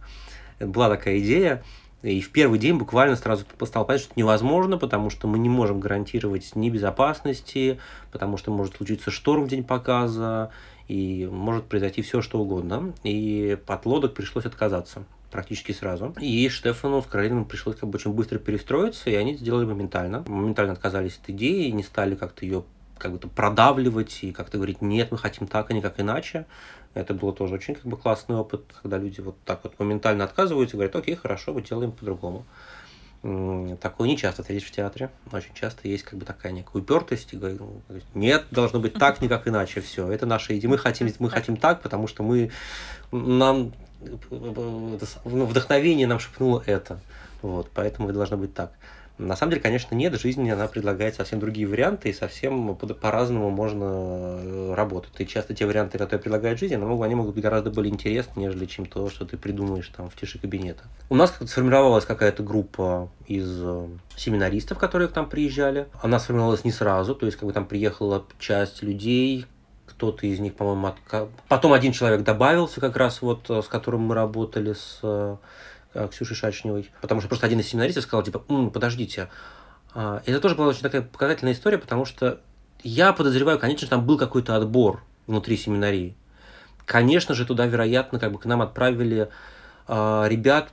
[0.59, 1.63] Была такая идея.
[2.01, 5.49] И в первый день буквально сразу стало понятно, что это невозможно, потому что мы не
[5.49, 7.79] можем гарантировать ни безопасности,
[8.11, 10.49] потому что может случиться шторм в день показа,
[10.87, 12.93] и может произойти все, что угодно.
[13.03, 15.03] И от лодок пришлось отказаться.
[15.31, 16.13] практически сразу.
[16.19, 20.23] И Штефану с Каролиной пришлось как бы очень быстро перестроиться, и они сделали моментально.
[20.27, 22.63] Моментально отказались от идеи и не стали как-то ее
[23.01, 26.45] как бы продавливать и как-то говорить, нет, мы хотим так, а не как иначе.
[26.93, 30.75] Это было тоже очень как бы классный опыт, когда люди вот так вот моментально отказываются
[30.75, 32.45] и говорят, окей, хорошо, мы делаем по-другому.
[33.81, 35.11] Такое не часто встретишь в театре.
[35.31, 37.33] Очень часто есть как бы такая некая упертость.
[37.33, 37.81] И говорит, ну,
[38.15, 39.79] нет, должно быть так, никак иначе.
[39.81, 40.69] Все, это наша идея.
[40.69, 42.49] Мы хотим, мы хотим так, потому что мы
[43.11, 43.73] нам
[44.31, 44.97] ну,
[45.45, 46.99] вдохновение нам шепнуло это.
[47.43, 48.71] Вот, поэтому это должно быть так.
[49.21, 50.19] На самом деле, конечно, нет.
[50.19, 55.11] Жизнь, она предлагает совсем другие варианты, и совсем по-разному можно э, работать.
[55.19, 58.39] И часто те варианты, которые предлагает жизнь, они могут, они могут быть гораздо более интересны,
[58.39, 60.83] нежели чем то, что ты придумаешь там в тиши кабинета.
[61.09, 65.87] У нас как-то сформировалась какая-то группа из э, семинаристов, которые к нам приезжали.
[66.01, 69.45] Она сформировалась не сразу, то есть как бы там приехала часть людей,
[69.85, 71.29] кто-то из них, по-моему, от...
[71.47, 74.99] потом один человек добавился как раз вот, э, с которым мы работали, с
[75.93, 79.27] Э, Ксюши Шачневой, потому что просто один из семинаристов сказал, типа, М, подождите,
[79.93, 82.39] а, это тоже была очень такая показательная история, потому что
[82.81, 86.15] я подозреваю, конечно, там был какой-то отбор внутри семинарии.
[86.85, 89.29] Конечно же, туда, вероятно, как бы к нам отправили
[89.87, 90.69] э, ребят,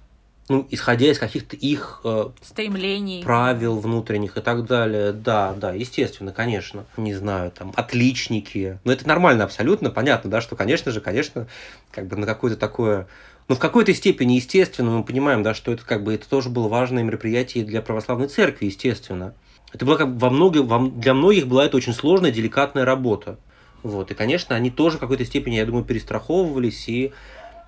[0.49, 5.13] ну, исходя из каких-то их э, стремлений, правил внутренних и так далее.
[5.13, 6.87] Да, да, естественно, конечно.
[6.97, 8.79] Не знаю, там, отличники.
[8.85, 11.47] Но это нормально абсолютно, понятно, да, что, конечно же, конечно,
[11.91, 13.07] как бы на какое-то такое
[13.49, 16.69] но в какой-то степени, естественно, мы понимаем, да, что это как бы это тоже было
[16.69, 19.35] важное мероприятие для православной церкви, естественно.
[19.73, 23.39] Это было как бы во многих, во, для многих была это очень сложная, деликатная работа.
[23.83, 24.11] Вот.
[24.11, 27.13] И, конечно, они тоже в какой-то степени, я думаю, перестраховывались и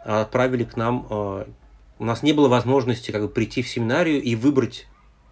[0.05, 1.07] отправили к нам.
[1.09, 1.45] Э,
[1.99, 4.87] у нас не было возможности как бы прийти в семинарию и выбрать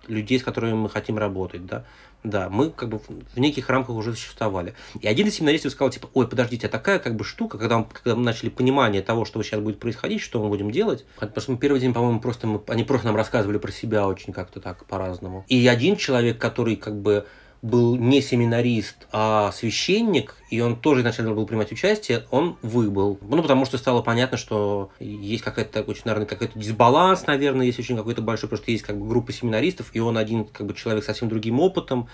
[0.07, 1.85] людей, с которыми мы хотим работать, да.
[2.25, 4.75] Да, мы как бы в неких рамках уже существовали.
[5.01, 8.17] И один из семинаристов сказал, типа, ой, подождите, а такая как бы штука, когда, когда
[8.17, 11.59] мы начали понимание того, что сейчас будет происходить, что мы будем делать, потому что мы
[11.59, 15.45] первый день, по-моему, просто мы, они просто нам рассказывали про себя очень как-то так по-разному.
[15.49, 17.27] И один человек, который как бы
[17.61, 23.19] был не семинарист, а священник, и он тоже изначально был принимать участие, он выбыл.
[23.21, 27.97] Ну, потому что стало понятно, что есть какая-то, очень, наверное, какой-то дисбаланс, наверное, есть очень
[27.97, 31.19] какой-то большой, просто есть как бы группа семинаристов, и он один как бы человек со
[31.19, 32.09] совсем другим опытом,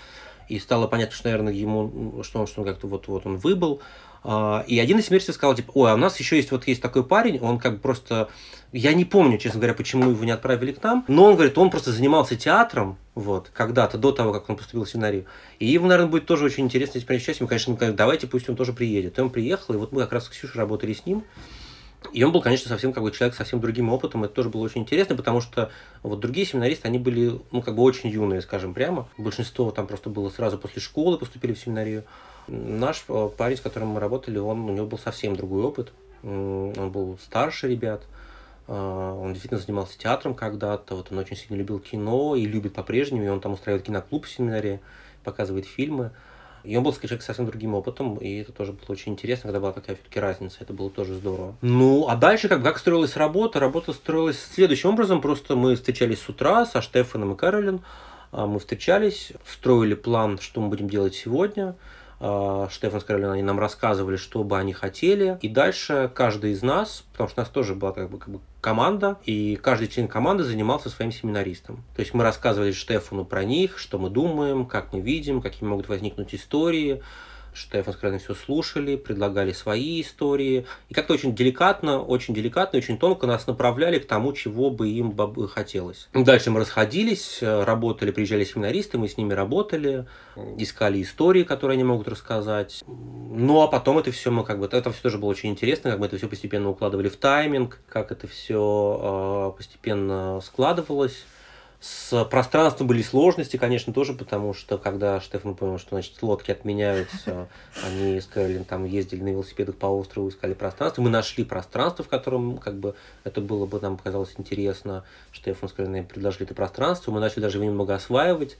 [0.49, 3.81] и стало понятно, что, наверное, ему, что он, что он как-то вот, вот он выбыл.
[4.23, 6.81] А, и один из семинаристов сказал, типа, ой, а у нас еще есть вот есть
[6.81, 8.29] такой парень, он как бы просто
[8.77, 11.69] я не помню, честно говоря, почему его не отправили к нам, но он говорит, он
[11.69, 15.25] просто занимался театром, вот, когда-то, до того, как он поступил в семинарию.
[15.59, 17.45] И ему, наверное, будет тоже очень интересно здесь принять участие.
[17.45, 19.17] Мы, конечно, говорим, давайте, пусть он тоже приедет.
[19.17, 21.23] И он приехал, и вот мы как раз с Ксюшей работали с ним.
[22.11, 24.23] И он был, конечно, совсем как бы человек с совсем другим опытом.
[24.23, 25.71] Это тоже было очень интересно, потому что
[26.03, 29.07] вот другие семинаристы, они были, ну, как бы очень юные, скажем прямо.
[29.17, 32.03] Большинство там просто было сразу после школы, поступили в семинарию.
[32.47, 35.91] Наш э, парень, с которым мы работали, он, у него был совсем другой опыт.
[36.23, 38.03] Он был старше ребят.
[38.67, 43.23] А, он действительно занимался театром когда-то, вот он очень сильно любил кино и любит по-прежнему,
[43.23, 44.81] и он там устраивает киноклуб в семинаре,
[45.23, 46.11] показывает фильмы.
[46.65, 49.59] И он был человек с совсем другим опытом, и это тоже было очень интересно, когда
[49.59, 51.55] была такая все-таки разница, это было тоже здорово.
[51.61, 53.59] Ну, а дальше как, как строилась работа?
[53.59, 57.81] Работа строилась следующим образом, просто мы встречались с утра со Штефаном и Каролин,
[58.31, 61.75] а, мы встречались, строили план, что мы будем делать сегодня,
[62.19, 65.37] Штефан с Каролиной, они нам рассказывали, что бы они хотели.
[65.41, 68.39] И дальше каждый из нас, потому что у нас тоже была как бы, как бы
[68.61, 71.83] команда, и каждый член команды занимался своим семинаристом.
[71.95, 75.87] То есть мы рассказывали Штефану про них, что мы думаем, как мы видим, какие могут
[75.87, 77.03] возникнуть истории,
[77.55, 80.65] Штефан с Крайным все слушали, предлагали свои истории.
[80.89, 85.11] И как-то очень деликатно, очень деликатно, очень тонко нас направляли к тому, чего бы им
[85.11, 86.09] бы хотелось.
[86.13, 90.05] Дальше мы расходились, работали, приезжали семинаристы, мы с ними работали,
[90.57, 92.83] искали истории, которые они могут рассказать.
[92.85, 95.99] Ну, а потом это все мы как бы, это все тоже было очень интересно, как
[95.99, 101.25] мы это все постепенно укладывали в тайминг, как это все а, постепенно складывалось.
[101.79, 107.47] С пространством были сложности, конечно, тоже, потому что когда Штефан понял, что значит, лодки отменяются,
[107.85, 111.01] они с Кэролин там ездили на велосипедах по острову, искали пространство.
[111.01, 115.03] Мы нашли пространство, в котором как бы это было бы нам показалось интересно.
[115.31, 117.11] Штефан с Кэролин предложили это пространство.
[117.11, 118.57] Мы начали даже его немного осваивать.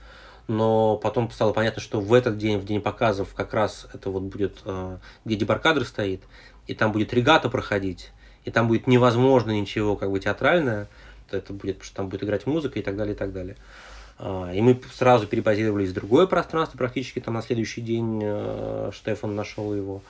[0.47, 4.23] Но потом стало понятно, что в этот день, в день показов, как раз это вот
[4.23, 6.21] будет, э, где дебаркадр стоит,
[6.67, 8.11] и там будет регата проходить,
[8.43, 10.87] и там будет невозможно ничего как бы театральное
[11.31, 13.55] это будет, потому что там будет играть музыка и так далее, и так далее.
[14.17, 19.35] А, и мы сразу перебазировались в другое пространство, практически там на следующий день э, Штефан
[19.35, 20.01] нашел его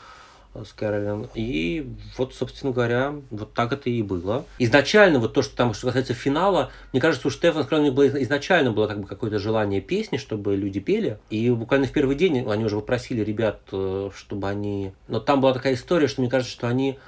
[0.54, 1.28] э, с Кэролин.
[1.34, 4.46] И вот, собственно говоря, вот так это и было.
[4.60, 8.72] Изначально, вот то, что там, что касается финала, мне кажется, у Штефана с было изначально
[8.72, 11.18] было как бы какое-то желание песни, чтобы люди пели.
[11.32, 14.94] И буквально в первый день они уже попросили ребят, э, чтобы они...
[15.08, 17.00] Но там была такая история, что мне кажется, что они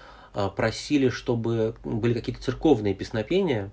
[0.56, 3.72] просили, чтобы были какие-то церковные песнопения,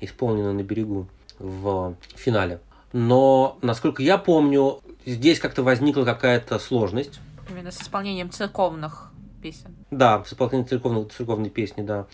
[0.00, 1.06] исполненные на берегу
[1.38, 2.60] в финале.
[2.92, 7.20] Но, насколько я помню, здесь как-то возникла какая-то сложность.
[7.50, 9.74] Именно с исполнением церковных песен.
[9.90, 12.06] Да, с исполнением церковной, церковной песни, да.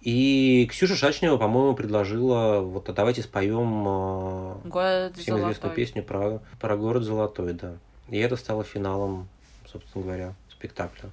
[0.00, 5.42] И Ксюша Шачнева, по-моему, предложила, вот а давайте споем э, город всем Золотой.
[5.42, 7.74] известную песню про, про город Золотой, да.
[8.08, 9.28] И это стало финалом,
[9.66, 11.10] собственно говоря, спектакля.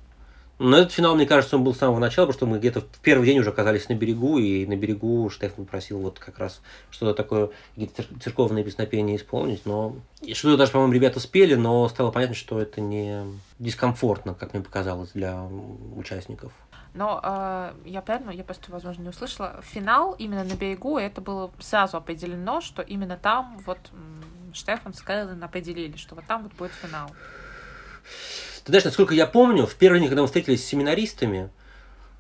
[0.58, 3.00] Но этот финал, мне кажется, он был с самого начала, потому что мы где-то в
[3.02, 7.14] первый день уже оказались на берегу, и на берегу Штефан попросил вот как раз что-то
[7.14, 9.98] такое, какие-то церковные песнопения исполнить, но
[10.34, 13.24] что-то даже, по-моему, ребята спели, но стало понятно, что это не
[13.60, 15.44] дискомфортно, как мне показалось, для
[15.96, 16.54] участников.
[16.94, 19.60] Но э, я правильно, я просто, возможно, не услышала.
[19.62, 23.80] Финал именно на берегу, это было сразу определено, что именно там вот
[24.54, 27.12] Штефан с Кэролин определили, что вот там вот будет финал.
[28.66, 31.52] Ты знаешь, насколько я помню, в первый день, когда мы встретились с семинаристами,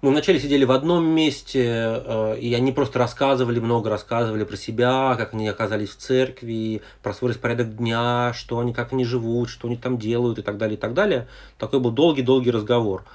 [0.03, 5.15] мы вначале сидели в одном месте, э, и они просто рассказывали, много рассказывали про себя,
[5.17, 9.67] как они оказались в церкви, про свой распорядок дня, что они, как они живут, что
[9.67, 11.27] они там делают и так далее, и так далее.
[11.58, 13.05] Такой был долгий-долгий разговор.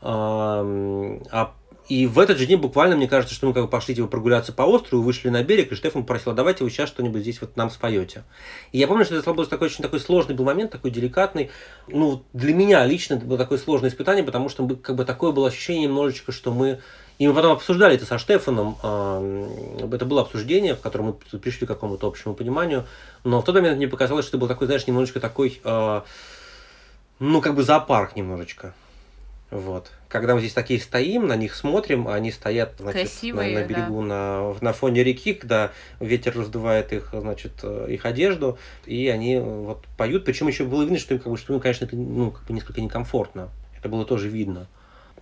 [0.00, 1.52] А
[1.88, 4.52] и в этот же день буквально, мне кажется, что мы как бы пошли типа, прогуляться
[4.52, 7.70] по острову, вышли на берег, и Штефан попросил, давайте вы сейчас что-нибудь здесь вот нам
[7.70, 8.24] споете.
[8.72, 11.50] И я помню, что это был такой очень такой сложный был момент, такой деликатный.
[11.86, 15.48] Ну, для меня лично это было такое сложное испытание, потому что как бы такое было
[15.48, 16.80] ощущение немножечко, что мы
[17.18, 18.76] и мы потом обсуждали это со Штефаном.
[19.82, 22.86] Это было обсуждение, в котором мы пришли к какому-то общему пониманию.
[23.24, 26.04] Но в тот момент мне показалось, что это был такой, знаешь, немножечко такой, а,
[27.18, 28.72] ну, как бы зоопарк немножечко.
[29.50, 29.90] Вот.
[30.08, 33.66] Когда мы здесь такие стоим, на них смотрим, а они стоят значит, Красивые, на, на
[33.66, 34.06] берегу, да.
[34.06, 39.86] на, на фоне реки, когда ветер раздувает их, значит, э, их одежду, и они вот
[39.96, 40.26] поют.
[40.26, 42.52] Причем еще было видно, что им, как бы, что им, конечно, это ну, как бы
[42.52, 43.48] несколько некомфортно.
[43.78, 44.66] Это было тоже видно.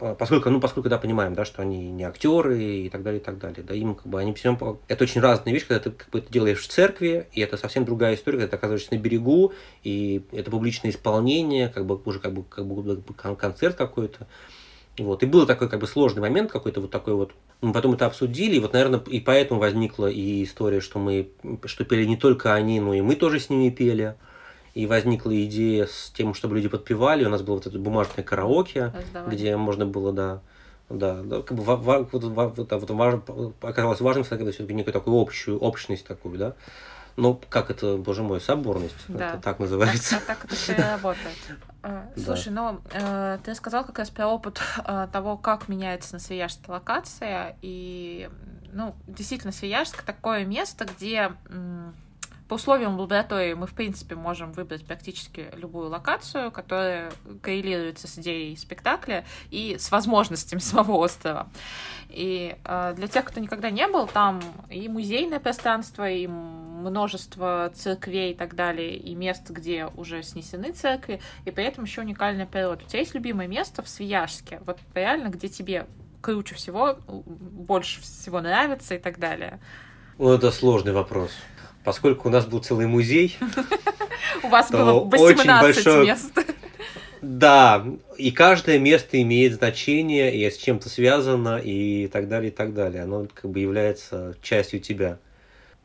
[0.00, 3.24] А, поскольку, ну, поскольку, да, понимаем, да, что они не актеры и так далее, и
[3.24, 3.62] так далее.
[3.62, 4.58] Да, им, как бы, они всем...
[4.88, 7.84] Это очень разная вещь, когда ты, как бы, это делаешь в церкви, и это совсем
[7.84, 12.32] другая история, когда ты оказываешься на берегу, и это публичное исполнение, как бы, уже как
[12.32, 13.04] бы, как бы
[13.36, 14.26] концерт какой-то.
[14.98, 15.22] Вот.
[15.22, 17.32] И был такой как бы сложный момент какой-то вот такой вот.
[17.60, 21.30] Мы потом это обсудили, и вот, наверное, и поэтому возникла и история, что мы,
[21.64, 24.14] что пели не только они, но и мы тоже с ними пели
[24.76, 27.24] и возникла идея с тем, чтобы люди подпевали.
[27.24, 29.34] У нас было вот это бумажное караоке, Раздавали.
[29.34, 30.42] где можно было, да,
[30.90, 33.22] да, да, как бы вот, вот, вот, вот, важно,
[33.62, 36.52] оказалось важным создать все-таки некую такую общую общность такую, да.
[37.16, 39.30] Ну, как это, боже мой, соборность, да.
[39.30, 40.16] это так называется.
[40.16, 41.36] Так, так это все работает.
[41.82, 42.72] А, слушай, да.
[42.72, 47.56] ну, э, ты сказал как раз про опыт э, того, как меняется на Свияжске локация,
[47.62, 48.28] и,
[48.74, 51.32] ну, действительно, Свияжск такое место, где
[52.48, 57.10] по условиям лаборатории мы, в принципе, можем выбрать практически любую локацию, которая
[57.42, 61.48] коррелируется с идеей спектакля и с возможностями самого острова.
[62.08, 68.32] И э, для тех, кто никогда не был, там и музейное пространство, и множество церквей
[68.32, 72.84] и так далее, и мест, где уже снесены церкви, и при этом еще уникальная природа.
[72.84, 75.86] У тебя есть любимое место в Свияжске, вот реально, где тебе
[76.20, 79.58] круче всего, больше всего нравится и так далее?
[80.18, 81.30] Ну, это сложный вопрос
[81.86, 83.38] поскольку у нас был целый музей.
[84.42, 86.32] У вас было 18 мест.
[87.22, 87.84] Да,
[88.18, 93.02] и каждое место имеет значение, и с чем-то связано, и так далее, и так далее.
[93.02, 95.18] Оно как бы является частью тебя.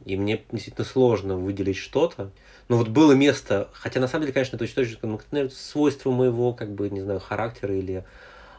[0.05, 2.31] И мне действительно сложно выделить что-то.
[2.67, 6.11] Но вот было место, хотя на самом деле, конечно, это очень точно ну, наверное, свойство
[6.11, 8.03] моего, как бы, не знаю, характера или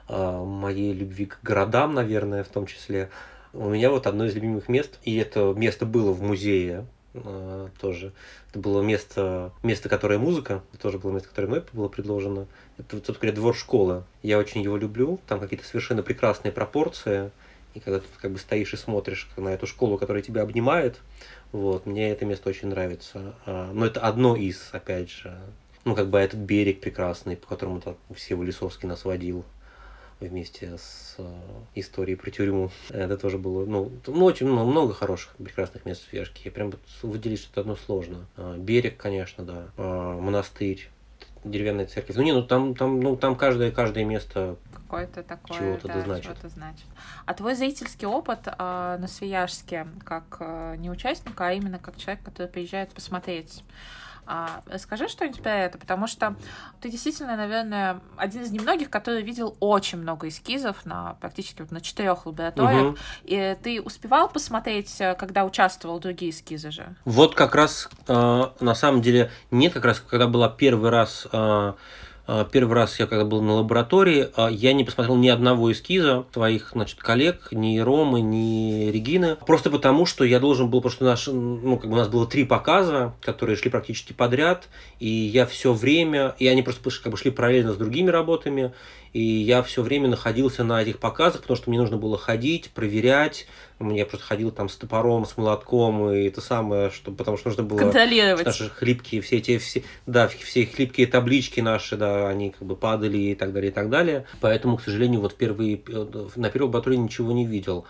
[0.08, 3.10] э, моей любви к городам, наверное, в том числе.
[3.52, 8.12] У меня вот одно из любимых мест, и это место было в музее Э, тоже.
[8.50, 12.46] Это было место, место, которое музыка, тоже было место, которое мной было предложено.
[12.78, 14.04] Это, собственно говоря, двор школы.
[14.22, 17.30] Я очень его люблю, там какие-то совершенно прекрасные пропорции.
[17.74, 21.00] И когда ты как бы стоишь и смотришь на эту школу, которая тебя обнимает,
[21.52, 23.34] вот, мне это место очень нравится.
[23.46, 25.38] А, но это одно из, опять же,
[25.84, 29.44] ну, как бы этот берег прекрасный, по которому там все Лисовский нас водил
[30.28, 31.24] вместе с э,
[31.74, 32.70] историей про тюрьму.
[32.90, 36.42] Это тоже было, ну, ну очень много, много хороших, прекрасных мест в Вешке.
[36.44, 38.26] Я прям выделить что-то одно сложно.
[38.36, 39.68] А, берег, конечно, да.
[39.76, 40.88] А, монастырь
[41.44, 42.16] деревянная церковь.
[42.16, 44.56] Ну не, ну там, там, ну там каждое, каждое место
[44.92, 46.24] какое-то такое, чего-то да, значит.
[46.24, 46.86] Чего-то значит.
[47.24, 52.22] А твой зрительский опыт э, на Свияжске как э, не участника, а именно как человек,
[52.22, 53.64] который приезжает посмотреть
[54.24, 56.36] а, расскажи что-нибудь про это, потому что
[56.80, 61.80] ты действительно, наверное, один из немногих, который видел очень много эскизов на практически вот на
[61.80, 62.92] четырех лабораториях.
[62.92, 62.96] Угу.
[63.24, 66.94] И ты успевал посмотреть, э, когда участвовал другие эскизы же?
[67.04, 71.72] Вот как раз э, на самом деле нет, как раз когда была первый раз э,
[72.50, 76.70] первый раз я когда был на лаборатории, а, я не посмотрел ни одного эскиза своих
[76.72, 79.36] значит, коллег, ни Ромы, ни Регины.
[79.46, 82.44] Просто потому, что я должен был, что наш, ну, как бы у нас было три
[82.44, 84.68] показа, которые шли практически подряд,
[85.00, 88.72] и я все время, и они просто как бы шли параллельно с другими работами,
[89.12, 93.46] и я все время находился на этих показах, потому что мне нужно было ходить, проверять.
[93.78, 97.64] Я просто ходил там с топором, с молотком, и это самое, что, потому что нужно
[97.64, 97.78] было...
[97.78, 98.46] Контролировать.
[98.46, 103.18] Наши хлипкие, все эти, все, да, все хлипкие таблички наши, да, они как бы падали
[103.18, 104.24] и так далее, и так далее.
[104.40, 105.80] Поэтому, к сожалению, вот первые,
[106.36, 107.84] на первой лаборатории ничего не видел.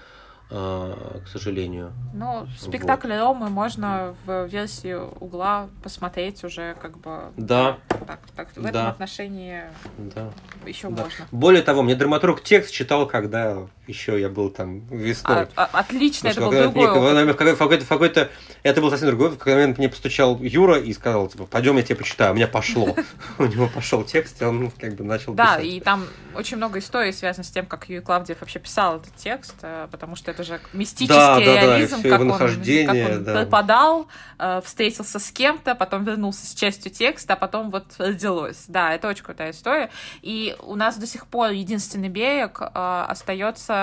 [0.55, 1.93] А, к сожалению.
[2.13, 3.19] Ну, спектакль вот.
[3.19, 7.33] Ромы можно в версии угла посмотреть уже как бы...
[7.39, 7.79] Да.
[8.07, 9.63] Так, так в этом отношении
[9.97, 10.31] да.
[10.67, 11.05] еще да.
[11.05, 11.25] можно.
[11.33, 15.49] Более того, мне драматург текст читал, когда еще я был там весной.
[15.57, 18.31] А, а, отлично, это был другой в какой-то, в какой-то,
[18.63, 19.31] это был совсем другой.
[19.31, 22.33] В какой момент мне постучал Юра и сказал, типа, пойдем, я тебе почитаю.
[22.33, 22.95] У меня пошло.
[23.39, 27.13] У него пошел текст, и он как бы начал Да, и там очень много историй
[27.13, 30.61] связано с тем, как Юрий Клавдиев вообще писал этот текст, э, потому что это же
[30.73, 34.09] мистический реализм, как, он, пропадал,
[34.39, 38.65] э, встретился с кем-то, потом вернулся с частью текста, а потом вот родилось.
[38.69, 39.91] Да, это очень крутая история.
[40.23, 43.07] И у нас до сих пор «Единственный берег» э,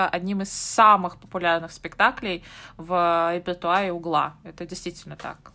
[0.08, 2.44] одним из самых популярных спектаклей
[2.76, 4.34] в репертуаре «Угла».
[4.44, 5.52] Это действительно так.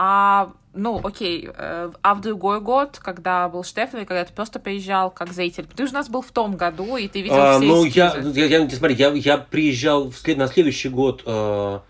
[0.00, 5.10] А, ну, окей, э, а в другой год, когда был Штефлер, когда ты просто приезжал
[5.10, 7.66] как зритель, ты же у нас был в том году, и ты видел а, все
[7.66, 11.80] Ну, я, я, я, смотри, я, я приезжал в след, на следующий год, э,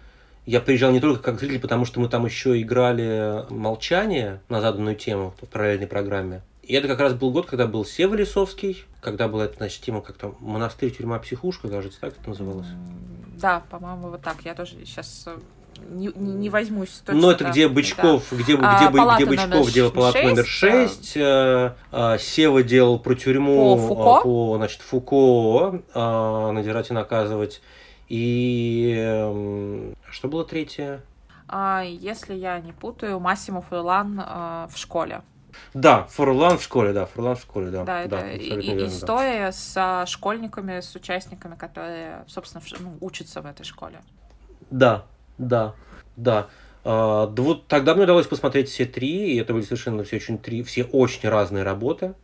[0.47, 4.97] я приезжал не только как зритель, потому что мы там еще играли «Молчание» на заданную
[4.97, 6.41] тему в параллельной программе.
[6.69, 10.03] И это как раз был год, когда был Сева Лисовский, когда была эта, значит, тема
[10.03, 12.67] как там «Монастырь, тюрьма, психушка», кажется, так это называлось?
[13.41, 14.37] Да, по-моему, вот так.
[14.45, 15.39] Я тоже сейчас э,
[15.89, 17.23] не, не, возьмусь точно.
[17.23, 18.37] Ну, это где Бычков, да.
[18.37, 21.77] где, а, где, где Бычков делал палату номер 6, а...
[21.91, 27.63] а, Сева делал про тюрьму по Фуко, по, значит, Фуко а, надирать и наказывать.
[28.11, 31.01] И э, что было третье?
[31.49, 35.23] А, если я не путаю, Массимо Фурлан а, в школе.
[35.75, 37.85] Да, Фурлан в школе, да, Фурлан в школе, да.
[37.85, 39.53] Да, да, и, верно, история да.
[39.53, 44.01] с а, школьниками, с участниками, которые, собственно, ну, учатся в этой школе.
[44.71, 45.05] Да,
[45.39, 45.75] да,
[46.17, 46.49] да.
[46.85, 50.39] А, да вот тогда мне удалось посмотреть все три, и это были совершенно все очень
[50.39, 52.15] три, все очень разные работы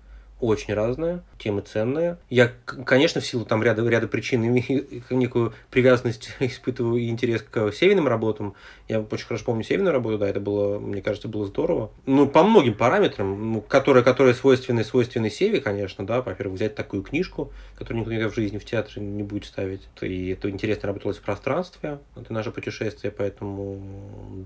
[0.40, 2.18] очень разная, темы ценные.
[2.28, 7.72] Я, конечно, в силу там ряда, ряда причин имею некую привязанность, испытываю и интерес к
[7.72, 8.54] северным работам.
[8.88, 11.90] Я очень хорошо помню северную работу, да, это было, мне кажется, было здорово.
[12.06, 17.02] Ну, по многим параметрам, ну, которые, которые свойственны, свойственны Севе, конечно, да, во-первых, взять такую
[17.02, 19.88] книжку, которую никто никогда в жизни в театре не будет ставить.
[20.00, 23.80] И это интересно работалось в пространстве, это наше путешествие по этому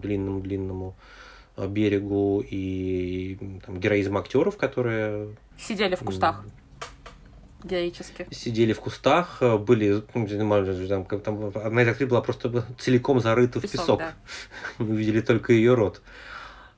[0.03, 0.95] длинному-длинному
[1.67, 5.37] берегу и там, героизм актеров, которые...
[5.59, 6.45] Сидели в кустах.
[7.65, 8.27] Героически.
[8.31, 10.29] Сидели в кустах, были, ну,
[10.89, 13.99] там, там, одна из актрис была просто целиком зарыта песок, в песок.
[13.99, 14.15] Да.
[14.79, 16.01] Мы видели только ее рот.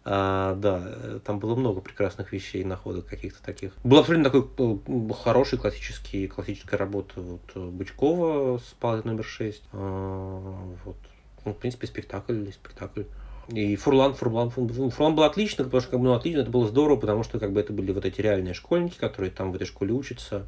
[0.03, 3.73] А, да, там было много прекрасных вещей, находок каких-то таких.
[3.85, 4.49] Был абсолютно такой
[4.89, 9.63] э, хороший классический, классическая работа вот, Бычкова с палатой номер 6.
[9.73, 10.97] А, вот.
[11.45, 13.03] Ну, в принципе, спектакль, спектакль.
[13.49, 16.97] И Фурлан, Фурлан, Фурлан был отлично, потому что как бы, ну, отлично, это было здорово,
[16.97, 19.93] потому что как бы это были вот эти реальные школьники, которые там в этой школе
[19.93, 20.47] учатся.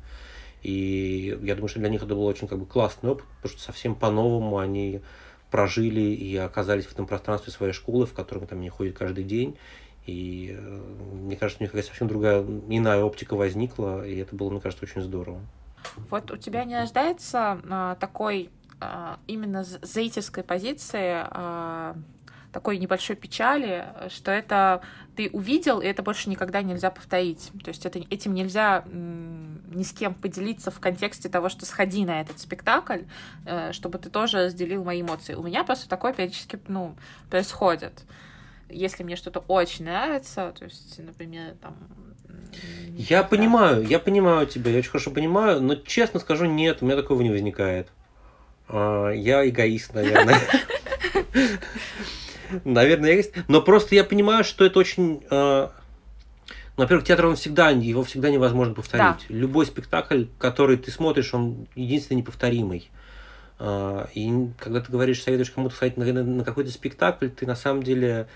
[0.63, 3.63] И я думаю, что для них это был очень как бы классный опыт, потому что
[3.63, 5.01] совсем по-новому они
[5.51, 9.57] прожили и оказались в этом пространстве своей школы, в котором там они ходят каждый день.
[10.07, 10.81] И э,
[11.15, 14.85] мне кажется, у них какая-то совсем другая, иная оптика возникла, и это было, мне кажется,
[14.85, 15.41] очень здорово.
[16.11, 21.97] Вот у тебя не рождается а, такой а, именно зрительской позиции а,
[22.53, 24.83] такой небольшой печали, что это
[25.17, 27.51] ты увидел, и это больше никогда нельзя повторить.
[27.65, 32.21] То есть это, этим нельзя ни с кем поделиться в контексте того, что сходи на
[32.21, 33.03] этот спектакль,
[33.47, 35.35] э, чтобы ты тоже разделил мои эмоции.
[35.35, 36.95] У меня просто такое периодически ну,
[37.31, 38.05] происходит.
[38.69, 41.77] Если мне что-то очень нравится, то есть, например, там,
[42.97, 43.29] я да.
[43.29, 47.21] понимаю, я понимаю тебя, я очень хорошо понимаю, но честно скажу, нет, у меня такого
[47.23, 47.89] не возникает.
[48.69, 50.41] А, я эгоист, наверное.
[52.65, 53.33] Наверное, есть.
[53.49, 55.23] Но просто я понимаю, что это очень...
[55.31, 55.69] Э,
[56.77, 59.05] ну, во-первых, театр, он всегда, его всегда невозможно повторить.
[59.05, 59.19] Да.
[59.29, 62.91] Любой спектакль, который ты смотришь, он единственный неповторимый.
[63.59, 67.57] Э, и когда ты говоришь, советуешь кому-то сходить на, на, на какой-то спектакль, ты на
[67.57, 68.27] самом деле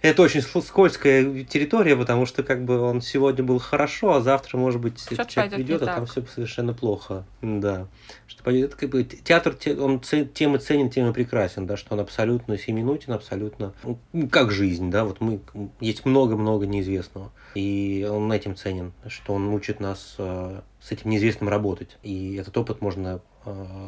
[0.00, 4.80] это очень скользкая территория, потому что как бы он сегодня был хорошо, а завтра, может
[4.80, 7.24] быть, этот человек придет, а там все совершенно плохо.
[7.42, 7.88] Да.
[8.26, 12.00] Что пойдет, как бы, театр, он тем и ценен, тем и прекрасен, да, что он
[12.00, 15.40] абсолютно семинутен, абсолютно ну, как жизнь, да, вот мы,
[15.80, 17.32] есть много-много неизвестного.
[17.54, 21.96] И он этим ценен, что он учит нас э, с этим неизвестным работать.
[22.02, 23.20] И этот опыт можно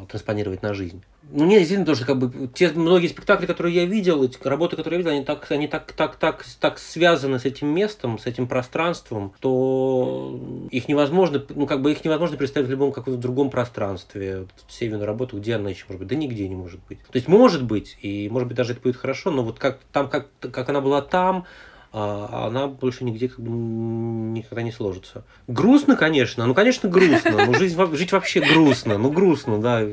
[0.07, 1.03] транспонировать на жизнь.
[1.29, 4.97] Ну, мне действительно тоже, как бы, те многие спектакли, которые я видел, эти работы, которые
[4.99, 8.47] я видел, они так, они так, так, так, так связаны с этим местом, с этим
[8.47, 14.39] пространством, что их невозможно, ну, как бы их невозможно представить в любом каком-то другом пространстве.
[14.39, 16.09] Вот, Северную работу, где она еще может быть?
[16.09, 16.99] Да нигде не может быть.
[16.99, 20.09] То есть, может быть, и может быть даже это будет хорошо, но вот как там,
[20.09, 21.45] как, как она была там,
[21.93, 25.25] а она больше нигде как бы никогда не сложится.
[25.47, 27.45] Грустно, конечно, ну, конечно, грустно.
[27.45, 29.85] Ну, жизнь, жить вообще грустно, ну, грустно, да.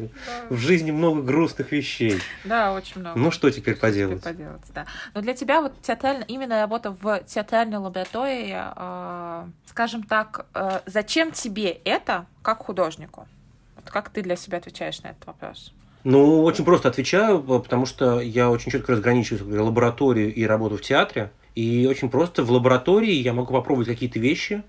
[0.48, 2.20] В жизни много грустных вещей.
[2.44, 3.18] Да, очень много.
[3.18, 4.20] Ну, что теперь поделать?
[4.20, 4.86] Теперь поделать, да.
[5.14, 11.32] Но для тебя вот театрально, именно работа в театральной лаборатории, э, скажем так, э, зачем
[11.32, 13.26] тебе это как художнику?
[13.74, 15.72] Вот как ты для себя отвечаешь на этот вопрос?
[16.04, 21.32] Ну, очень просто отвечаю, потому что я очень четко разграничиваю лабораторию и работу в театре.
[21.58, 24.62] И очень просто в лаборатории я могу попробовать какие-то вещи,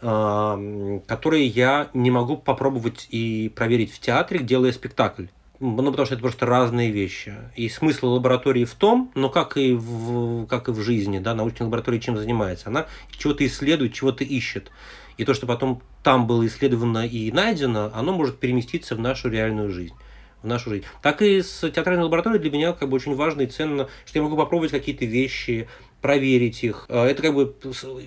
[0.00, 5.28] которые я не могу попробовать и проверить в театре, делая спектакль.
[5.60, 7.32] Ну, потому что это просто разные вещи.
[7.56, 11.68] И смысл лаборатории в том, но как и в, как и в жизни, да, научная
[11.68, 12.68] лаборатория чем занимается?
[12.68, 12.84] Она
[13.16, 14.70] чего-то исследует, чего-то ищет.
[15.16, 19.70] И то, что потом там было исследовано и найдено, оно может переместиться в нашу реальную
[19.70, 19.94] жизнь
[20.42, 20.84] в нашу жизнь.
[21.02, 24.22] Так и с театральной лабораторией для меня как бы очень важно и ценно, что я
[24.22, 25.68] могу попробовать какие-то вещи,
[26.06, 26.86] проверить их.
[26.88, 27.52] А, это как бы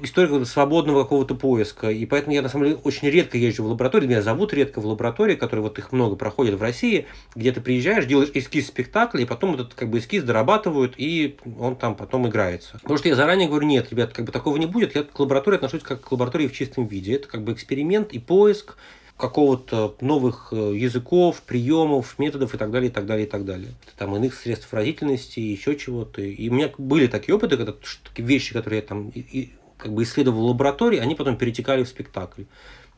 [0.01, 1.89] история свободного какого-то поиска.
[1.89, 4.09] И поэтому я, на самом деле, очень редко езжу в лабораторию.
[4.09, 8.05] Меня зовут редко в лаборатории, которые вот их много проходят в России, где ты приезжаешь,
[8.05, 12.79] делаешь эскиз спектакля, и потом этот как бы эскиз дорабатывают, и он там потом играется.
[12.81, 14.95] Потому что я заранее говорю, нет, ребят, как бы такого не будет.
[14.95, 17.15] Я к лаборатории отношусь как к лаборатории в чистом виде.
[17.15, 18.77] Это как бы эксперимент и поиск,
[19.19, 23.73] какого-то новых э, языков, приемов, методов и так далее, и так далее, и так далее.
[23.97, 26.21] Там иных средств выразительности, еще чего-то.
[26.21, 27.75] И у меня были такие опыты, когда
[28.15, 31.89] вещи, которые я там и, и, как бы исследовал в лаборатории, они потом перетекали в
[31.89, 32.43] спектакль.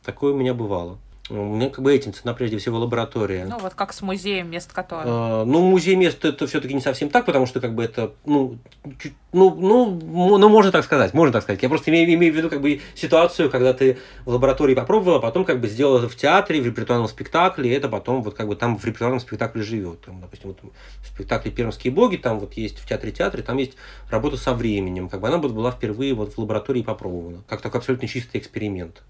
[0.06, 1.00] Такое у меня бывало.
[1.32, 3.46] У меня как бы этим цена прежде всего лаборатория.
[3.46, 5.42] Ну, вот как с музеем мест которого.
[5.42, 8.58] А, ну, музей мест это все-таки не совсем так, потому что как бы это, ну,
[9.02, 11.64] чуть, ну, ну, ну, можно так сказать, можно так сказать.
[11.64, 15.20] Я просто имею, имею в виду как бы ситуацию, когда ты в лаборатории попробовал, а
[15.22, 18.50] потом как бы сделал это в театре, в репертуарном спектакле, и это потом вот как
[18.50, 20.02] бы там в репертуарном спектакле живет.
[20.02, 20.60] Там, допустим, вот
[21.02, 23.78] в спектакле «Пермские боги», там вот есть в театре-театре, там есть
[24.10, 28.10] работа со временем, как бы она была впервые вот в лаборатории попробована, как такой абсолютно
[28.10, 29.02] чистый эксперимент.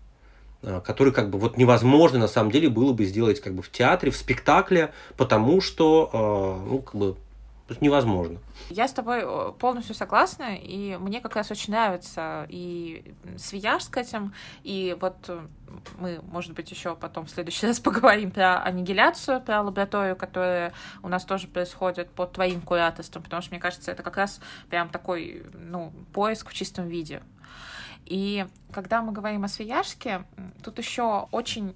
[0.64, 3.72] А, который как бы вот невозможно на самом деле было бы сделать как бы в
[3.72, 7.16] театре, в спектакле, потому что а, ну как бы
[7.80, 8.40] невозможно.
[8.70, 13.92] Я с тобой э, полностью согласна, и мне как раз очень нравится и Свияж с
[13.96, 14.34] этим,
[14.64, 15.40] и вот э,
[15.98, 21.08] мы, может быть, еще потом в следующий раз поговорим про аннигиляцию, про лабораторию, которая у
[21.08, 25.46] нас тоже происходит под твоим кураторством, потому что, мне кажется, это как раз прям такой,
[25.54, 27.22] ну, поиск в чистом виде.
[28.12, 30.26] И когда мы говорим о Свияжске,
[30.62, 31.74] тут еще очень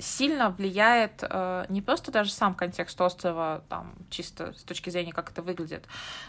[0.00, 5.30] сильно влияет э, не просто даже сам контекст острова, там, чисто с точки зрения, как
[5.30, 5.84] это выглядит,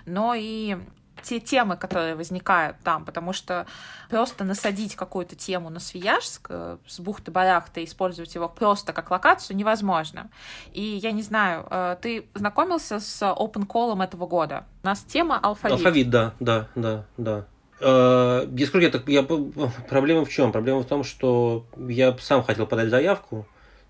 [0.05, 0.77] но и
[1.23, 3.65] те темы, которые возникают там, потому что
[4.11, 10.29] просто насадить какую-то тему на Свияжск э, с бухты-барахты, использовать его просто как локацию невозможно.
[10.71, 14.65] И я не знаю, э, ты знакомился с Open Call этого года?
[14.83, 15.77] У нас тема алфавит.
[15.77, 17.47] Алфавит, да, да, да, да.
[17.79, 20.51] Э, сколько я так, я, проблема в чем?
[20.51, 23.47] Проблема в том, что я сам хотел подать заявку,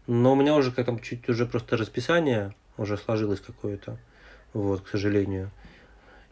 [0.07, 3.97] но у меня уже как там чуть уже просто расписание уже сложилось какое-то,
[4.53, 5.51] вот, к сожалению.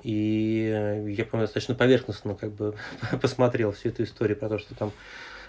[0.04, 0.68] И
[1.18, 2.76] я, по-моему, достаточно поверхностно как бы
[3.22, 4.92] посмотрел всю эту историю про то, что там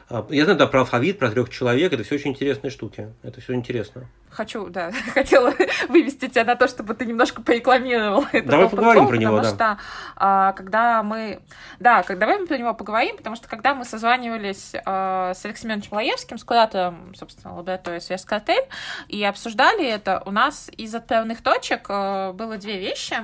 [0.09, 1.93] я знаю, да, про алфавит, про трех человек.
[1.93, 3.13] Это все очень интересные штуки.
[3.23, 4.07] Это все интересно.
[4.31, 5.53] Хочу, да, хотела
[5.89, 8.49] вывести тебя на то, чтобы ты немножко порекламировал это.
[8.49, 9.75] Давай поговорим про него, потому да.
[9.75, 9.83] что
[10.17, 11.41] а, когда мы...
[11.81, 15.71] Да, когда, давай мы про него поговорим, потому что когда мы созванивались а, с Алексеем
[15.73, 18.69] Ивановичем Лаевским, с куратором, собственно, лаборатории «Связкартель»,
[19.09, 23.17] и обсуждали это, у нас из отправных точек а, было две вещи.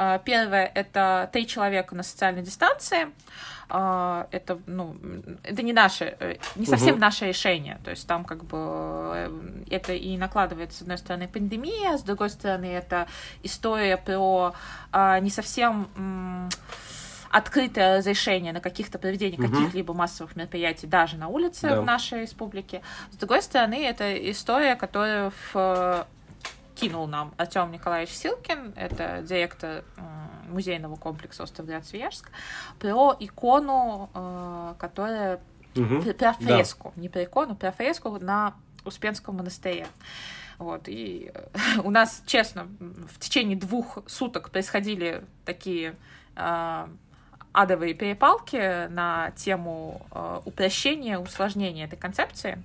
[0.00, 3.08] А, первое— это три человека на социальной дистанции,
[3.57, 4.96] а, это, ну,
[5.42, 7.00] это не наше, э, не совсем угу.
[7.00, 7.78] наше решение.
[7.84, 9.30] То есть там как бы э,
[9.70, 13.06] это и накладывается, с одной стороны, пандемия, с другой стороны, это
[13.42, 14.54] история про
[14.90, 15.88] а, не совсем
[17.30, 19.54] открытое разрешение на каких-то проведение угу.
[19.54, 21.80] каких-либо массовых мероприятий даже на улице да.
[21.80, 22.80] в нашей республике.
[23.10, 26.06] С другой стороны, это история, которая в
[26.78, 29.84] кинул нам Артем Николаевич Силкин, это директор
[30.48, 32.30] музейного комплекса «Остров Свияжск»,
[32.78, 35.40] про икону, э, которая...
[35.76, 36.12] Угу.
[36.14, 37.02] Про фреску, да.
[37.02, 38.54] не про икону, про фреску на
[38.84, 39.86] Успенском монастыре.
[40.58, 41.32] Вот, и
[41.84, 45.94] у нас, честно, в течение двух суток происходили такие
[46.36, 46.86] э,
[47.52, 52.62] адовые перепалки на тему э, упрощения, усложнения этой концепции.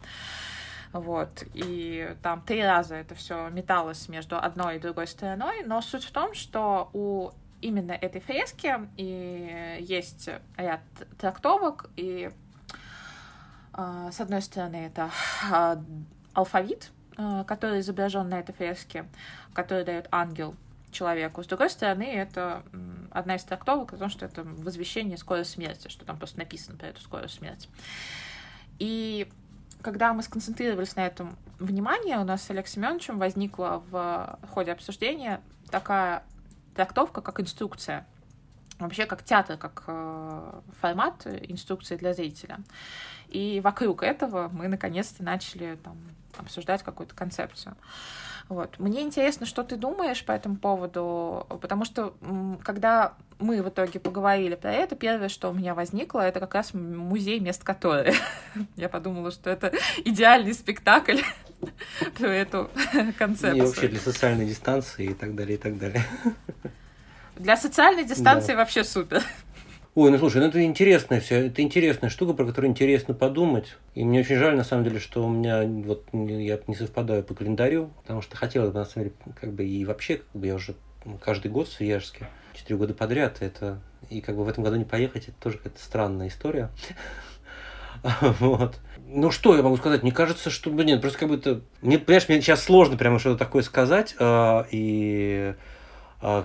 [0.93, 6.03] Вот, и там три раза это все металось между одной и другой стороной, но суть
[6.03, 7.31] в том, что у
[7.61, 10.81] именно этой фрески и есть ряд
[11.17, 12.29] трактовок, и
[13.73, 15.09] э, с одной стороны это
[15.51, 15.77] э,
[16.33, 19.05] алфавит, э, который изображен на этой фреске,
[19.53, 20.55] который дает ангел
[20.91, 21.41] человеку.
[21.41, 22.61] С другой стороны, это
[23.09, 26.89] одна из трактовок о том, что это возвещение скорой смерти, что там просто написано про
[26.89, 27.67] эту скорую смерть.
[28.77, 29.27] И
[29.83, 35.41] когда мы сконцентрировались на этом внимание, у нас с Олегом Семеновичем возникла в ходе обсуждения
[35.69, 36.23] такая
[36.73, 38.07] трактовка, как инструкция.
[38.79, 42.59] Вообще как театр, как э, формат инструкции для зрителя.
[43.27, 45.97] И вокруг этого мы наконец-то начали там,
[46.37, 47.75] обсуждать какую-то концепцию.
[48.49, 48.77] Вот.
[48.77, 52.13] Мне интересно, что ты думаешь по этому поводу, потому что
[52.63, 56.73] когда мы в итоге поговорили про это, первое, что у меня возникло, это как раз
[56.73, 58.15] музей мест которые.
[58.75, 59.73] Я подумала, что это
[60.03, 61.21] идеальный спектакль
[62.17, 62.69] про эту
[63.17, 63.57] концепцию.
[63.57, 66.03] И вообще для социальной дистанции и так далее, и так далее.
[67.35, 68.57] Для социальной дистанции да.
[68.59, 69.23] вообще супер.
[69.95, 73.75] Ой, ну слушай, ну это интересная все, это интересная штука, про которую интересно подумать.
[73.93, 77.35] И мне очень жаль, на самом деле, что у меня вот я не совпадаю по
[77.35, 80.55] календарю, потому что хотелось бы, на самом деле, как бы и вообще, как бы я
[80.55, 80.73] уже
[81.21, 84.85] каждый год в Свияжске, четыре года подряд, это и как бы в этом году не
[84.85, 86.71] поехать, это тоже какая-то странная история.
[88.39, 88.79] Вот.
[89.07, 90.03] Ну, что я могу сказать?
[90.03, 90.69] Мне кажется, что...
[90.71, 91.61] Нет, просто как бы это...
[91.81, 94.13] Мне, понимаешь, мне сейчас сложно прямо что-то такое сказать.
[94.19, 95.55] Э, и а,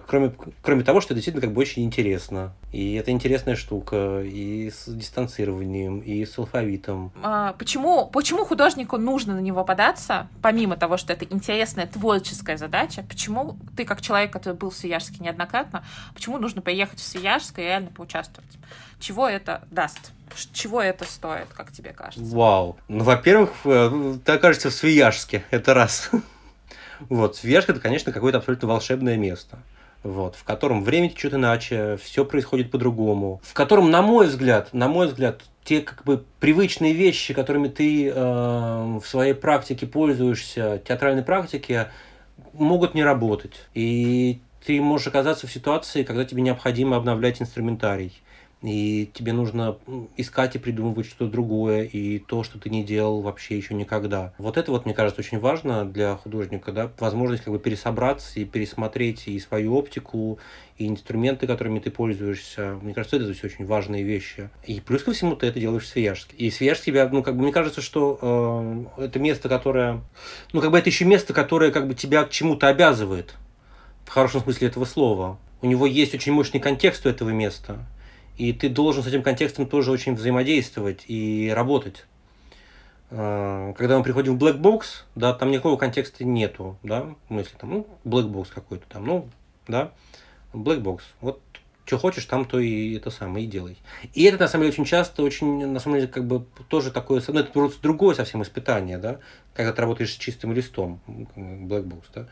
[0.07, 2.53] кроме, кроме того, что это действительно как бы очень интересно.
[2.73, 7.13] И это интересная штука, и с дистанцированием, и с алфавитом.
[7.23, 13.05] А, почему, почему художнику нужно на него податься, помимо того, что это интересная творческая задача,
[13.09, 17.63] почему ты, как человек, который был в Свияжске неоднократно, почему нужно поехать в Свияжск и
[17.63, 18.59] реально поучаствовать?
[18.99, 20.13] Чего это даст?
[20.53, 22.35] Чего это стоит, как тебе кажется?
[22.35, 22.77] Вау.
[22.89, 26.11] Ну, во-первых, э, ты окажешься в Свияжске, это раз.
[27.09, 29.59] Вот, Свияжск это, конечно, какое-то абсолютно волшебное место.
[30.09, 34.89] Вот, в котором время течет иначе, все происходит по-другому, в котором, на мой взгляд, на
[34.89, 41.23] мой взгляд, те как бы привычные вещи, которыми ты э, в своей практике пользуешься, театральной
[41.23, 41.89] практике,
[42.55, 43.53] могут не работать.
[43.75, 48.15] И ты можешь оказаться в ситуации, когда тебе необходимо обновлять инструментарий
[48.63, 49.77] и тебе нужно
[50.17, 54.33] искать и придумывать что-то другое, и то, что ты не делал вообще еще никогда.
[54.39, 58.45] Вот это вот, мне кажется, очень важно для художника, да, возможность как бы пересобраться и
[58.45, 60.39] пересмотреть и свою оптику,
[60.77, 62.79] и инструменты, которыми ты пользуешься.
[62.83, 64.51] Мне кажется, это все очень важные вещи.
[64.65, 66.37] И плюс ко всему ты это делаешь в Свияжске.
[66.37, 70.01] И Свияжск тебя, ну, как бы, мне кажется, что э, это место, которое,
[70.53, 73.35] ну, как бы это еще место, которое как бы тебя к чему-то обязывает.
[74.05, 75.39] В хорошем смысле этого слова.
[75.63, 77.85] У него есть очень мощный контекст у этого места
[78.39, 82.07] и ты должен с этим контекстом тоже очень взаимодействовать и работать.
[83.11, 87.53] А, когда мы приходим в black box, да, там никакого контекста нету, да, в смысле,
[87.59, 89.29] там, ну, black box какой-то там, ну,
[89.67, 89.93] да,
[90.53, 91.01] black box.
[91.21, 91.41] Вот
[91.85, 93.79] что хочешь, там то и это самое и делай.
[94.13, 97.23] И это, на самом деле, очень часто, очень, на самом деле, как бы тоже такое,
[97.27, 99.21] ну, это просто другое совсем испытание, да,
[99.55, 102.29] когда ты работаешь с чистым листом, black box, да.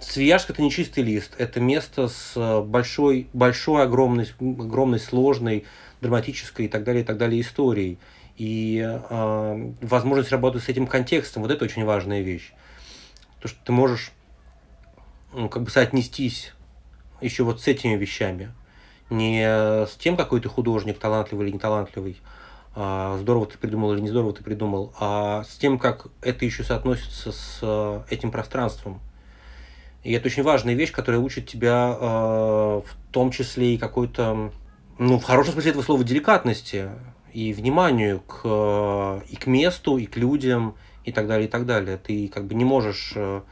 [0.00, 5.66] Свияжск это не чистый лист, это место с э, большой, большой, огромной, огромной, сложной,
[6.00, 7.98] драматической и так далее, и так далее историей.
[8.36, 12.52] И э, возможность работать с этим контекстом, вот это очень важная вещь.
[13.40, 14.12] То, что ты можешь
[15.34, 16.54] ну, как бы соотнестись
[17.20, 18.52] еще вот с этими вещами.
[19.10, 19.44] Не
[19.86, 22.16] с тем, какой ты художник, талантливый или неталантливый,
[22.74, 26.62] а здорово ты придумал или не здорово ты придумал, а с тем, как это еще
[26.62, 29.00] соотносится с э, этим пространством
[30.02, 34.52] и это очень важная вещь, которая учит тебя э, в том числе и какой-то,
[34.98, 36.88] ну, в хорошем смысле этого слова, деликатности
[37.32, 41.66] и вниманию к, э, и к месту, и к людям, и так далее, и так
[41.66, 41.98] далее.
[41.98, 43.42] Ты как бы не можешь э,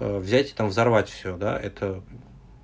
[0.00, 2.02] э взять и там взорвать все, да, это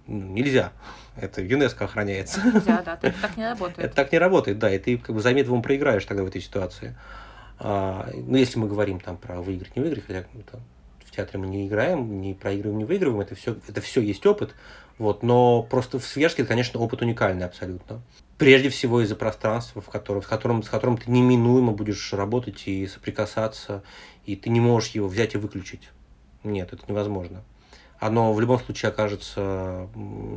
[0.09, 0.72] нельзя.
[1.16, 2.40] Это ЮНЕСКО охраняется.
[2.44, 3.78] Нельзя, да, это так не работает.
[3.78, 6.40] Это так не работает, да, и ты как бы за методом проиграешь тогда в этой
[6.40, 6.96] ситуации.
[7.61, 10.61] А, ну, если мы говорим там про выиграть, не выиграть, хотя это
[11.18, 14.54] театре мы не играем, не проигрываем, не выигрываем, это все, это все есть опыт,
[14.98, 18.00] вот, но просто в Свежке, конечно, опыт уникальный абсолютно.
[18.36, 22.86] Прежде всего из-за пространства, в котором, с, которым, с которым ты неминуемо будешь работать и
[22.86, 23.82] соприкасаться,
[24.26, 25.88] и ты не можешь его взять и выключить.
[26.44, 27.42] Нет, это невозможно.
[27.98, 29.88] оно в любом случае окажется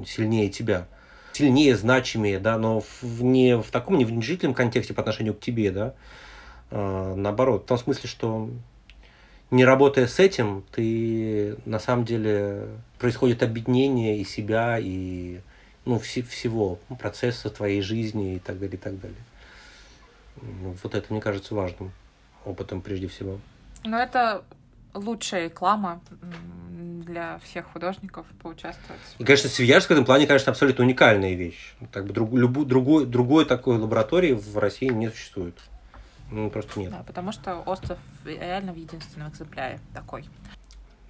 [0.07, 0.87] сильнее тебя.
[1.33, 5.39] Сильнее, значимее, да, но в, не в таком не в внушительном контексте по отношению к
[5.39, 5.93] тебе, да,
[6.71, 8.49] а, наоборот, в том смысле, что
[9.51, 15.41] не работая с этим, ты на самом деле происходит объединение и себя, и
[15.85, 19.17] ну, вс- всего процесса твоей жизни и так далее, и так далее.
[20.83, 21.91] Вот это, мне кажется, важным
[22.45, 23.39] опытом прежде всего.
[23.83, 24.43] Но это
[24.93, 26.01] лучшая реклама
[27.05, 29.01] для всех художников поучаствовать.
[29.19, 31.73] И, конечно, Свияжск в этом плане, конечно, абсолютно уникальная вещь.
[31.91, 35.55] Так бы друг, любу, другой, другой такой лаборатории в России не существует.
[36.31, 36.91] Ну, просто нет.
[36.91, 40.25] Да, потому что остров реально в единственном экземпляре такой.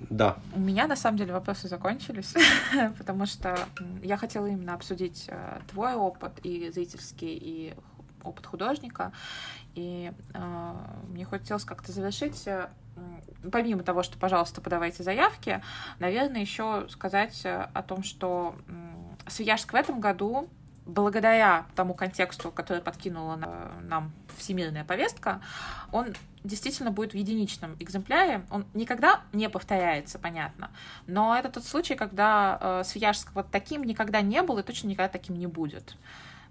[0.09, 0.37] Да.
[0.55, 2.33] У меня, на самом деле, вопросы закончились,
[2.97, 3.57] потому что
[4.01, 7.73] я хотела именно обсудить э, твой опыт и зрительский, и
[8.23, 9.11] опыт художника.
[9.75, 10.73] И э,
[11.07, 12.67] мне хотелось как-то завершить э,
[13.51, 15.61] помимо того, что, пожалуйста, подавайте заявки,
[15.99, 18.55] наверное, еще сказать э, о том, что
[19.27, 20.49] Свияжск в этом году
[20.85, 23.35] благодаря тому контексту, который подкинула
[23.81, 25.41] нам всемирная повестка,
[25.91, 28.45] он действительно будет в единичном экземпляре.
[28.49, 30.71] Он никогда не повторяется, понятно.
[31.07, 35.09] Но это тот случай, когда э, Свияжск вот таким никогда не был и точно никогда
[35.09, 35.95] таким не будет.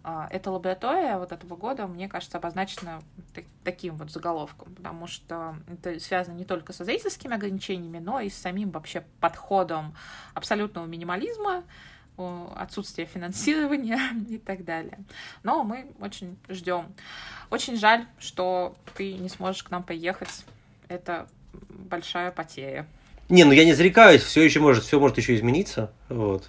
[0.03, 3.03] А, эта лаборатория вот этого года, мне кажется, обозначена
[3.65, 8.37] таким вот заголовком, потому что это связано не только со зрительскими ограничениями, но и с
[8.37, 9.95] самим вообще подходом
[10.33, 11.65] абсолютного минимализма,
[12.57, 14.99] отсутствия финансирования и так далее.
[15.43, 16.87] Но мы очень ждем.
[17.51, 20.45] Очень жаль, что ты не сможешь к нам поехать.
[20.89, 21.29] Это
[21.69, 22.87] большая потеря.
[23.29, 25.93] Не, ну я не зарекаюсь, все еще может, все может еще измениться.
[26.09, 26.49] Вот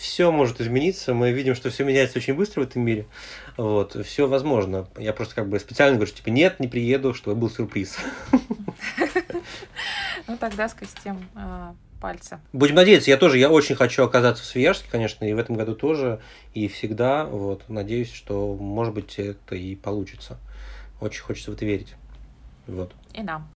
[0.00, 1.12] все может измениться.
[1.14, 3.06] Мы видим, что все меняется очень быстро в этом мире.
[3.56, 4.88] Вот, все возможно.
[4.96, 7.98] Я просто как бы специально говорю, что типа нет, не приеду, чтобы был сюрприз.
[10.26, 12.40] Ну тогда скостим а, пальца.
[12.52, 15.74] Будем надеяться, я тоже, я очень хочу оказаться в Свияжске, конечно, и в этом году
[15.74, 16.20] тоже,
[16.54, 20.38] и всегда, вот, надеюсь, что, может быть, это и получится.
[21.00, 21.94] Очень хочется в это верить.
[22.66, 22.94] Вот.
[23.14, 23.52] И нам.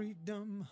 [0.00, 0.66] freedom